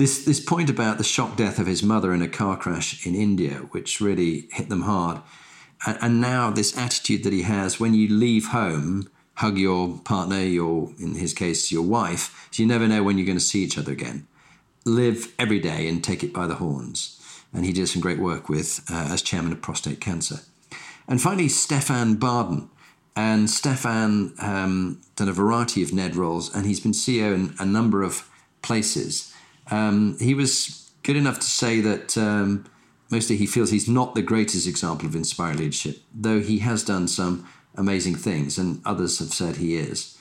This 0.00 0.24
this 0.24 0.40
point 0.40 0.70
about 0.70 0.96
the 0.96 1.04
shock 1.04 1.36
death 1.36 1.58
of 1.58 1.66
his 1.66 1.82
mother 1.82 2.14
in 2.14 2.22
a 2.22 2.26
car 2.26 2.56
crash 2.56 3.06
in 3.06 3.14
India, 3.14 3.56
which 3.72 4.00
really 4.00 4.48
hit 4.50 4.70
them 4.70 4.80
hard, 4.80 5.20
and, 5.86 5.98
and 6.00 6.20
now 6.22 6.50
this 6.50 6.74
attitude 6.74 7.22
that 7.24 7.34
he 7.34 7.42
has 7.42 7.78
when 7.78 7.92
you 7.92 8.08
leave 8.08 8.46
home 8.46 9.10
hug 9.34 9.58
your 9.58 9.98
partner, 9.98 10.40
your 10.40 10.94
in 10.98 11.16
his 11.16 11.34
case 11.34 11.70
your 11.70 11.82
wife. 11.82 12.48
So 12.50 12.62
you 12.62 12.66
never 12.66 12.88
know 12.88 13.02
when 13.02 13.18
you're 13.18 13.26
going 13.26 13.36
to 13.36 13.44
see 13.44 13.62
each 13.62 13.76
other 13.76 13.92
again. 13.92 14.26
Live 14.86 15.34
every 15.38 15.58
day 15.58 15.86
and 15.86 16.02
take 16.02 16.24
it 16.24 16.32
by 16.32 16.46
the 16.46 16.54
horns. 16.54 17.20
And 17.52 17.66
he 17.66 17.72
did 17.74 17.86
some 17.88 18.00
great 18.00 18.20
work 18.20 18.48
with 18.48 18.82
uh, 18.90 19.08
as 19.10 19.20
chairman 19.20 19.52
of 19.52 19.60
prostate 19.60 20.00
cancer. 20.00 20.36
And 21.08 21.20
finally, 21.20 21.50
Stefan 21.50 22.14
Barden. 22.14 22.70
And 23.14 23.50
Stefan 23.50 24.32
um, 24.40 25.02
done 25.16 25.28
a 25.28 25.32
variety 25.32 25.82
of 25.82 25.92
NED 25.92 26.16
roles, 26.16 26.54
and 26.54 26.64
he's 26.64 26.80
been 26.80 26.92
CEO 26.92 27.34
in 27.34 27.54
a 27.58 27.66
number 27.66 28.02
of 28.02 28.26
places. 28.62 29.34
Um, 29.70 30.16
he 30.18 30.34
was 30.34 30.90
good 31.02 31.16
enough 31.16 31.38
to 31.38 31.46
say 31.46 31.80
that 31.80 32.18
um, 32.18 32.64
mostly 33.10 33.36
he 33.36 33.46
feels 33.46 33.70
he's 33.70 33.88
not 33.88 34.14
the 34.14 34.22
greatest 34.22 34.66
example 34.66 35.06
of 35.06 35.14
inspired 35.14 35.56
leadership, 35.56 35.98
though 36.14 36.40
he 36.40 36.58
has 36.58 36.82
done 36.82 37.08
some 37.08 37.46
amazing 37.76 38.16
things, 38.16 38.58
and 38.58 38.80
others 38.84 39.18
have 39.18 39.32
said 39.32 39.56
he 39.56 39.76
is. 39.76 40.18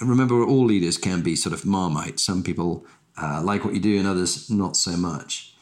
Remember, 0.00 0.42
all 0.42 0.64
leaders 0.64 0.96
can 0.96 1.20
be 1.22 1.36
sort 1.36 1.52
of 1.52 1.66
marmite. 1.66 2.18
Some 2.18 2.42
people 2.42 2.86
uh, 3.20 3.42
like 3.42 3.64
what 3.64 3.74
you 3.74 3.80
do, 3.80 3.98
and 3.98 4.06
others 4.06 4.50
not 4.50 4.76
so 4.76 4.96
much. 4.96 5.54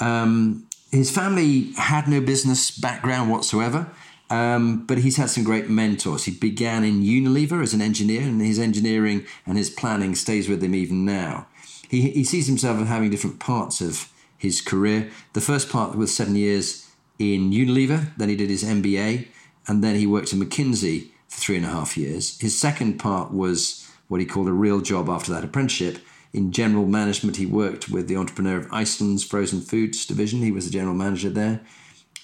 Um, 0.00 0.66
his 0.90 1.10
family 1.10 1.72
had 1.76 2.08
no 2.08 2.20
business 2.20 2.70
background 2.70 3.30
whatsoever, 3.30 3.88
um, 4.30 4.86
but 4.86 4.98
he's 4.98 5.16
had 5.16 5.30
some 5.30 5.44
great 5.44 5.68
mentors. 5.68 6.24
He 6.24 6.32
began 6.32 6.84
in 6.84 7.02
Unilever 7.02 7.62
as 7.62 7.74
an 7.74 7.82
engineer, 7.82 8.22
and 8.22 8.40
his 8.40 8.58
engineering 8.58 9.26
and 9.44 9.58
his 9.58 9.70
planning 9.70 10.14
stays 10.14 10.48
with 10.48 10.62
him 10.62 10.74
even 10.74 11.04
now. 11.04 11.46
He, 11.88 12.10
he 12.10 12.24
sees 12.24 12.46
himself 12.46 12.80
as 12.80 12.88
having 12.88 13.10
different 13.10 13.38
parts 13.38 13.80
of 13.80 14.10
his 14.38 14.60
career. 14.60 15.10
The 15.32 15.40
first 15.40 15.70
part 15.70 15.96
was 15.96 16.14
seven 16.14 16.36
years 16.36 16.88
in 17.18 17.50
Unilever, 17.50 18.16
then 18.16 18.28
he 18.28 18.36
did 18.36 18.50
his 18.50 18.64
MBA, 18.64 19.28
and 19.66 19.82
then 19.82 19.96
he 19.96 20.06
worked 20.06 20.32
at 20.32 20.38
McKinsey 20.38 21.08
for 21.28 21.40
three 21.40 21.56
and 21.56 21.64
a 21.64 21.70
half 21.70 21.96
years. 21.96 22.38
His 22.40 22.58
second 22.58 22.98
part 22.98 23.32
was 23.32 23.88
what 24.08 24.20
he 24.20 24.26
called 24.26 24.48
a 24.48 24.52
real 24.52 24.80
job 24.80 25.08
after 25.08 25.32
that 25.32 25.44
apprenticeship. 25.44 25.98
In 26.32 26.52
general 26.52 26.86
management, 26.86 27.36
he 27.36 27.46
worked 27.46 27.88
with 27.88 28.08
the 28.08 28.16
entrepreneur 28.16 28.58
of 28.58 28.72
Iceland's 28.72 29.24
frozen 29.24 29.60
foods 29.60 30.04
division. 30.06 30.40
He 30.42 30.52
was 30.52 30.66
the 30.66 30.70
general 30.70 30.94
manager 30.94 31.30
there. 31.30 31.60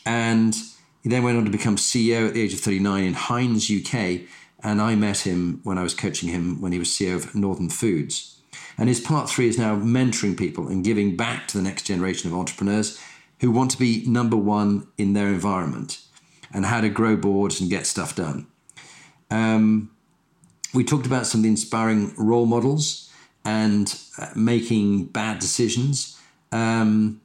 And 0.05 0.55
he 1.03 1.09
then 1.09 1.23
went 1.23 1.39
on 1.39 1.45
to 1.45 1.51
become 1.51 1.77
CEO 1.77 2.29
at 2.29 2.35
the 2.35 2.43
age 2.43 2.53
of 2.53 2.61
39 2.61 3.05
in 3.05 3.15
Heinz 3.15 3.71
UK. 3.71 4.21
And 4.63 4.81
I 4.81 4.95
met 4.95 5.21
him 5.21 5.61
when 5.65 5.79
I 5.79 5.83
was 5.83 5.95
coaching 5.95 6.29
him 6.29 6.61
when 6.61 6.73
he 6.73 6.79
was 6.79 6.89
CEO 6.89 7.17
of 7.17 7.35
Northern 7.35 7.69
Foods. 7.69 8.32
And 8.79 8.89
his 8.89 9.01
part 9.01 9.29
three 9.29 9.49
is 9.49 9.59
now 9.59 9.77
mentoring 9.77 10.37
people 10.37 10.69
and 10.69 10.85
giving 10.85 11.17
back 11.17 11.47
to 11.49 11.59
the 11.59 11.63
next 11.63 11.83
generation 11.83 12.31
of 12.31 12.37
entrepreneurs 12.37 13.01
who 13.41 13.51
want 13.51 13.71
to 13.73 13.79
be 13.79 14.05
number 14.07 14.37
one 14.37 14.87
in 14.97 15.13
their 15.13 15.29
environment 15.29 16.01
and 16.53 16.67
how 16.67 16.81
to 16.81 16.89
grow 16.89 17.17
boards 17.17 17.61
and 17.61 17.71
get 17.71 17.87
stuff 17.87 18.15
done. 18.15 18.47
Um, 19.31 19.91
we 20.75 20.85
talked 20.85 21.07
about 21.07 21.27
some 21.27 21.41
of 21.41 21.43
the 21.43 21.49
inspiring 21.49 22.15
role 22.17 22.47
models 22.47 23.11
and 23.45 23.99
uh, 24.19 24.29
making 24.37 25.07
bad 25.07 25.39
decisions. 25.39 26.19
Um, 26.51 27.21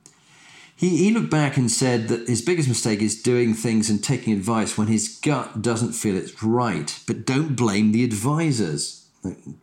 he, 0.75 0.97
he 0.97 1.11
looked 1.11 1.31
back 1.31 1.57
and 1.57 1.71
said 1.71 2.07
that 2.07 2.27
his 2.27 2.41
biggest 2.41 2.67
mistake 2.67 3.01
is 3.01 3.21
doing 3.21 3.53
things 3.53 3.89
and 3.89 4.03
taking 4.03 4.33
advice 4.33 4.77
when 4.77 4.87
his 4.87 5.19
gut 5.19 5.61
doesn't 5.61 5.93
feel 5.93 6.15
it's 6.15 6.43
right. 6.43 6.99
But 7.07 7.25
don't 7.25 7.55
blame 7.55 7.91
the 7.91 8.03
advisors. 8.03 9.07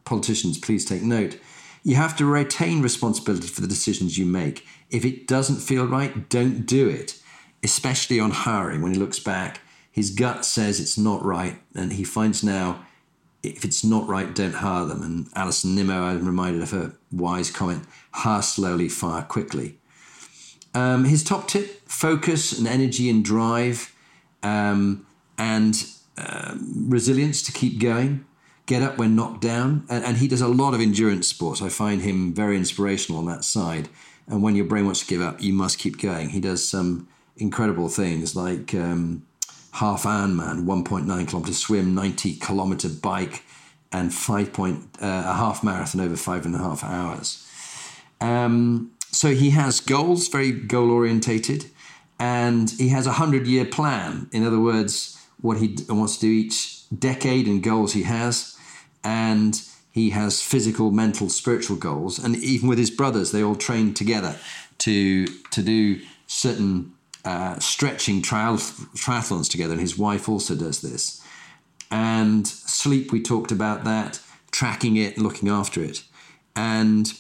Politicians, 0.05 0.59
please 0.59 0.85
take 0.85 1.03
note. 1.03 1.39
You 1.85 1.95
have 1.95 2.17
to 2.17 2.27
retain 2.27 2.83
responsibility 2.83 3.47
for 3.47 3.61
the 3.61 3.69
decisions 3.69 4.19
you 4.19 4.27
make. 4.27 4.67
If 4.91 5.05
it 5.05 5.29
doesn't 5.29 5.61
feel 5.61 5.87
right, 5.87 6.29
don't 6.29 6.67
do 6.67 6.89
it 6.89 7.21
especially 7.65 8.21
on 8.21 8.31
hiring, 8.31 8.83
when 8.83 8.93
he 8.93 8.99
looks 8.99 9.19
back, 9.19 9.61
his 9.91 10.11
gut 10.11 10.45
says 10.45 10.79
it's 10.79 10.99
not 10.99 11.25
right, 11.25 11.61
and 11.75 11.95
he 11.95 12.05
finds 12.05 12.45
now 12.45 12.85
if 13.43 13.63
it's 13.63 13.85
not 13.85 14.09
right, 14.09 14.35
don't 14.35 14.55
hire 14.55 14.87
them. 14.87 15.03
And 15.03 15.29
Alison 15.35 15.75
Nimmo, 15.75 16.03
I'm 16.03 16.25
reminded 16.25 16.63
of 16.63 16.71
her 16.71 16.95
wise 17.13 17.51
comment 17.51 17.85
hire 18.11 18.41
slowly, 18.41 18.89
fire 18.89 19.23
quickly. 19.23 19.79
Um, 20.73 21.05
his 21.05 21.23
top 21.23 21.47
tip 21.47 21.83
focus 21.87 22.59
and 22.59 22.67
energy 22.67 23.11
and 23.11 23.23
drive 23.23 23.95
um, 24.43 25.07
and 25.37 25.87
uh, 26.17 26.55
resilience 26.75 27.43
to 27.43 27.53
keep 27.53 27.79
going, 27.79 28.25
get 28.67 28.83
up 28.83 28.99
when 28.99 29.15
knocked 29.15 29.41
down. 29.41 29.85
And, 29.89 30.05
and, 30.05 30.17
he 30.17 30.29
does 30.29 30.41
a 30.41 30.49
lot 30.49 30.75
of 30.75 30.81
endurance 30.81 31.29
sports. 31.29 31.61
I 31.61 31.69
find 31.69 32.03
him 32.03 32.33
very 32.33 32.57
inspirational 32.57 33.19
on 33.19 33.27
that 33.27 33.45
side. 33.45 33.89
And 34.27 34.43
when 34.43 34.57
your 34.57 34.65
brain 34.65 34.87
wants 34.87 35.01
to 35.01 35.07
give 35.07 35.21
up, 35.21 35.43
you 35.43 35.53
must 35.53 35.79
keep 35.79 36.01
going. 36.01 36.31
He 36.31 36.41
does 36.41 36.67
some 36.67 37.09
incredible 37.37 37.89
things 37.89 38.35
like 38.35 38.75
um, 38.75 39.27
half 39.73 40.05
Ironman, 40.05 40.65
1.9 40.65 41.29
kilometer 41.29 41.53
swim, 41.53 41.95
90 41.95 42.37
kilometer 42.37 42.89
bike, 42.89 43.45
and 43.93 44.13
five 44.13 44.53
point 44.53 44.81
uh, 45.01 45.23
a 45.27 45.35
half 45.35 45.63
marathon 45.63 46.01
over 46.01 46.17
five 46.17 46.45
and 46.45 46.55
a 46.55 46.59
half 46.59 46.83
hours. 46.83 47.47
Um, 48.21 48.91
so 49.13 49.31
he 49.31 49.51
has 49.51 49.81
goals, 49.81 50.29
very 50.29 50.51
goal 50.51 50.91
orientated, 50.91 51.67
and 52.19 52.71
he 52.71 52.89
has 52.89 53.07
a 53.07 53.13
hundred 53.13 53.47
year 53.47 53.65
plan. 53.65 54.29
In 54.33 54.45
other 54.45 54.59
words, 54.59 55.21
what 55.41 55.59
he 55.59 55.77
wants 55.89 56.17
to 56.17 56.21
do 56.23 56.33
each 56.33 56.89
decade 56.99 57.47
and 57.47 57.63
goals 57.63 57.93
he 57.93 58.03
has, 58.03 58.54
and 59.05 59.63
he 59.93 60.11
has 60.11 60.43
physical, 60.43 60.91
mental, 60.91 61.29
spiritual 61.29 61.77
goals. 61.77 62.19
And 62.19 62.37
even 62.37 62.69
with 62.69 62.79
his 62.79 62.91
brothers, 62.91 63.31
they 63.31 63.43
all 63.45 63.55
train 63.57 63.95
together 63.95 64.37
to 64.79 65.27
to 65.27 65.63
do 65.63 66.01
certain 66.27 66.93
uh, 67.25 67.59
stretching 67.59 68.23
triathlons 68.23 69.51
together, 69.51 69.73
and 69.73 69.81
his 69.81 69.97
wife 69.99 70.29
also 70.29 70.57
does 70.57 70.81
this. 70.81 71.23
And 71.91 72.47
sleep, 72.47 73.13
we 73.13 73.23
talked 73.23 73.53
about 73.53 73.85
that. 73.85 74.21
tracking 74.55 74.97
it, 74.97 75.19
looking 75.19 75.49
after 75.49 75.83
it. 75.83 76.05
And 76.55 77.13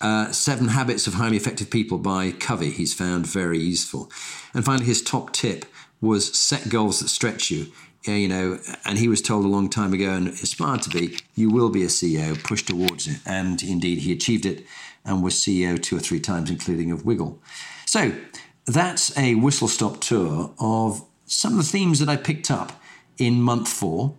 uh, 0.00 0.32
Seven 0.32 0.68
Habits 0.68 1.06
of 1.06 1.14
Highly 1.14 1.36
Effective 1.36 1.68
People 1.70 1.98
by 1.98 2.32
Covey, 2.32 2.70
he's 2.70 2.94
found 2.94 3.26
very 3.26 3.58
useful. 3.58 4.10
And 4.54 4.64
finally, 4.64 4.86
his 4.86 5.02
top 5.02 5.32
tip 5.32 5.66
was 6.00 6.32
set 6.38 6.70
goals 6.70 7.00
that 7.00 7.08
stretch 7.08 7.50
you. 7.50 7.66
You 8.06 8.28
know, 8.28 8.58
and 8.84 8.98
he 8.98 9.08
was 9.08 9.22
told 9.22 9.44
a 9.44 9.48
long 9.48 9.70
time 9.70 9.92
ago 9.92 10.10
and 10.10 10.28
aspired 10.28 10.82
to 10.82 10.90
be, 10.90 11.18
you 11.34 11.48
will 11.48 11.70
be 11.70 11.82
a 11.82 11.88
CEO, 11.88 12.42
push 12.42 12.62
towards 12.62 13.06
it. 13.06 13.18
And 13.24 13.62
indeed, 13.62 13.98
he 13.98 14.12
achieved 14.12 14.44
it 14.44 14.66
and 15.04 15.22
was 15.22 15.34
CEO 15.34 15.80
two 15.82 15.96
or 15.96 16.00
three 16.00 16.20
times, 16.20 16.50
including 16.50 16.90
of 16.90 17.04
Wiggle. 17.04 17.40
So 17.86 18.12
that's 18.66 19.16
a 19.16 19.34
whistle 19.36 19.68
stop 19.68 20.00
tour 20.00 20.52
of 20.58 21.04
some 21.26 21.52
of 21.52 21.58
the 21.58 21.64
themes 21.64 21.98
that 22.00 22.08
I 22.08 22.16
picked 22.16 22.50
up 22.50 22.72
in 23.18 23.40
month 23.40 23.68
four. 23.68 24.14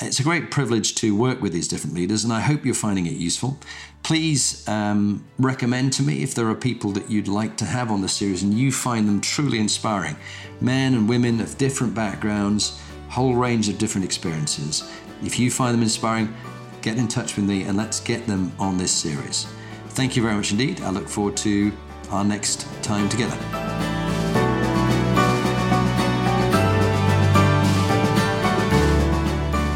It's 0.00 0.20
a 0.20 0.22
great 0.22 0.50
privilege 0.50 0.94
to 0.96 1.14
work 1.14 1.42
with 1.42 1.52
these 1.52 1.68
different 1.68 1.94
leaders, 1.94 2.24
and 2.24 2.32
I 2.32 2.40
hope 2.40 2.64
you're 2.64 2.74
finding 2.74 3.06
it 3.06 3.14
useful. 3.14 3.58
Please 4.02 4.66
um, 4.68 5.26
recommend 5.38 5.92
to 5.94 6.02
me 6.02 6.22
if 6.22 6.34
there 6.34 6.48
are 6.48 6.54
people 6.54 6.92
that 6.92 7.10
you'd 7.10 7.28
like 7.28 7.56
to 7.58 7.64
have 7.64 7.90
on 7.90 8.00
the 8.00 8.08
series 8.08 8.42
and 8.42 8.54
you 8.54 8.70
find 8.70 9.08
them 9.08 9.20
truly 9.20 9.58
inspiring. 9.58 10.16
Men 10.60 10.94
and 10.94 11.08
women 11.08 11.40
of 11.40 11.58
different 11.58 11.94
backgrounds, 11.94 12.80
whole 13.08 13.34
range 13.34 13.68
of 13.68 13.78
different 13.78 14.04
experiences. 14.04 14.90
If 15.22 15.38
you 15.38 15.50
find 15.50 15.74
them 15.74 15.82
inspiring, 15.82 16.34
get 16.82 16.96
in 16.96 17.08
touch 17.08 17.36
with 17.36 17.44
me 17.44 17.62
and 17.62 17.76
let's 17.76 18.00
get 18.00 18.26
them 18.26 18.52
on 18.58 18.78
this 18.78 18.92
series. 18.92 19.46
Thank 19.90 20.16
you 20.16 20.22
very 20.22 20.34
much 20.34 20.52
indeed. 20.52 20.80
I 20.82 20.90
look 20.90 21.08
forward 21.08 21.36
to 21.38 21.72
our 22.10 22.24
next 22.24 22.66
time 22.82 23.08
together. 23.08 23.36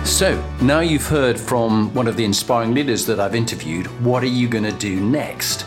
So, 0.04 0.40
now 0.60 0.80
you've 0.80 1.06
heard 1.06 1.40
from 1.40 1.92
one 1.94 2.06
of 2.06 2.16
the 2.16 2.24
inspiring 2.24 2.74
leaders 2.74 3.06
that 3.06 3.18
I've 3.18 3.34
interviewed, 3.34 3.86
what 4.04 4.22
are 4.22 4.26
you 4.26 4.46
going 4.46 4.62
to 4.62 4.70
do 4.72 5.00
next? 5.00 5.66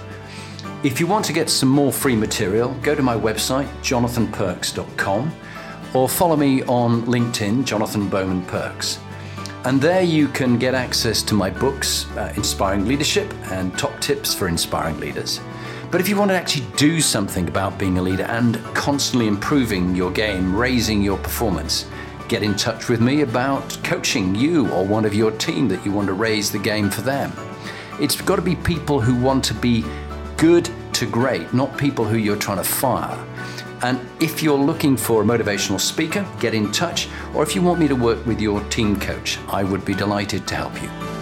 If 0.83 0.99
you 0.99 1.07
want 1.07 1.25
to 1.25 1.33
get 1.33 1.49
some 1.49 1.67
more 1.67 1.91
free 1.91 2.15
material, 2.15 2.73
go 2.81 2.95
to 2.95 3.01
my 3.01 3.17
website, 3.17 3.67
jonathanperks.com, 3.81 5.33
or 5.95 6.09
follow 6.09 6.35
me 6.35 6.61
on 6.63 7.03
LinkedIn, 7.03 7.63
Jonathan 7.63 8.09
Bowman 8.09 8.41
Perks. 8.47 8.99
And 9.63 9.81
there 9.81 10.01
you 10.03 10.27
can 10.27 10.59
get 10.59 10.75
access 10.75 11.23
to 11.23 11.33
my 11.33 11.49
books, 11.49 12.05
uh, 12.17 12.33
Inspiring 12.35 12.85
Leadership 12.85 13.33
and 13.51 13.75
Top 13.79 13.99
Tips 14.01 14.33
for 14.33 14.49
Inspiring 14.49 14.99
Leaders. 14.99 15.39
But 15.89 16.01
if 16.01 16.09
you 16.09 16.17
want 16.17 16.31
to 16.31 16.35
actually 16.35 16.65
do 16.75 16.99
something 16.99 17.47
about 17.47 17.79
being 17.79 17.97
a 17.97 18.01
leader 18.01 18.23
and 18.23 18.57
constantly 18.75 19.27
improving 19.27 19.95
your 19.95 20.11
game, 20.11 20.53
raising 20.53 21.01
your 21.01 21.17
performance, 21.17 21.87
get 22.27 22.43
in 22.43 22.55
touch 22.55 22.89
with 22.89 22.99
me 22.99 23.21
about 23.21 23.77
coaching 23.81 24.35
you 24.35 24.69
or 24.71 24.85
one 24.85 25.05
of 25.05 25.13
your 25.13 25.31
team 25.31 25.69
that 25.69 25.85
you 25.85 25.93
want 25.93 26.07
to 26.07 26.13
raise 26.13 26.51
the 26.51 26.59
game 26.59 26.89
for 26.89 27.01
them. 27.01 27.31
It's 28.01 28.19
got 28.19 28.35
to 28.35 28.41
be 28.41 28.57
people 28.57 28.99
who 28.99 29.15
want 29.15 29.45
to 29.45 29.53
be 29.53 29.85
good 30.35 30.69
to 30.93 31.05
great, 31.05 31.53
not 31.53 31.77
people 31.77 32.03
who 32.03 32.17
you're 32.17 32.35
trying 32.35 32.57
to 32.57 32.63
fire. 32.63 33.17
And 33.81 33.99
if 34.19 34.41
you're 34.41 34.57
looking 34.57 34.97
for 34.97 35.21
a 35.21 35.25
motivational 35.25 35.79
speaker, 35.79 36.25
get 36.39 36.53
in 36.53 36.71
touch. 36.71 37.07
Or 37.33 37.43
if 37.43 37.55
you 37.55 37.61
want 37.61 37.79
me 37.79 37.87
to 37.87 37.95
work 37.95 38.25
with 38.25 38.39
your 38.39 38.61
team 38.65 38.99
coach, 38.99 39.37
I 39.47 39.63
would 39.63 39.85
be 39.85 39.93
delighted 39.93 40.47
to 40.47 40.55
help 40.55 40.81
you. 40.81 41.14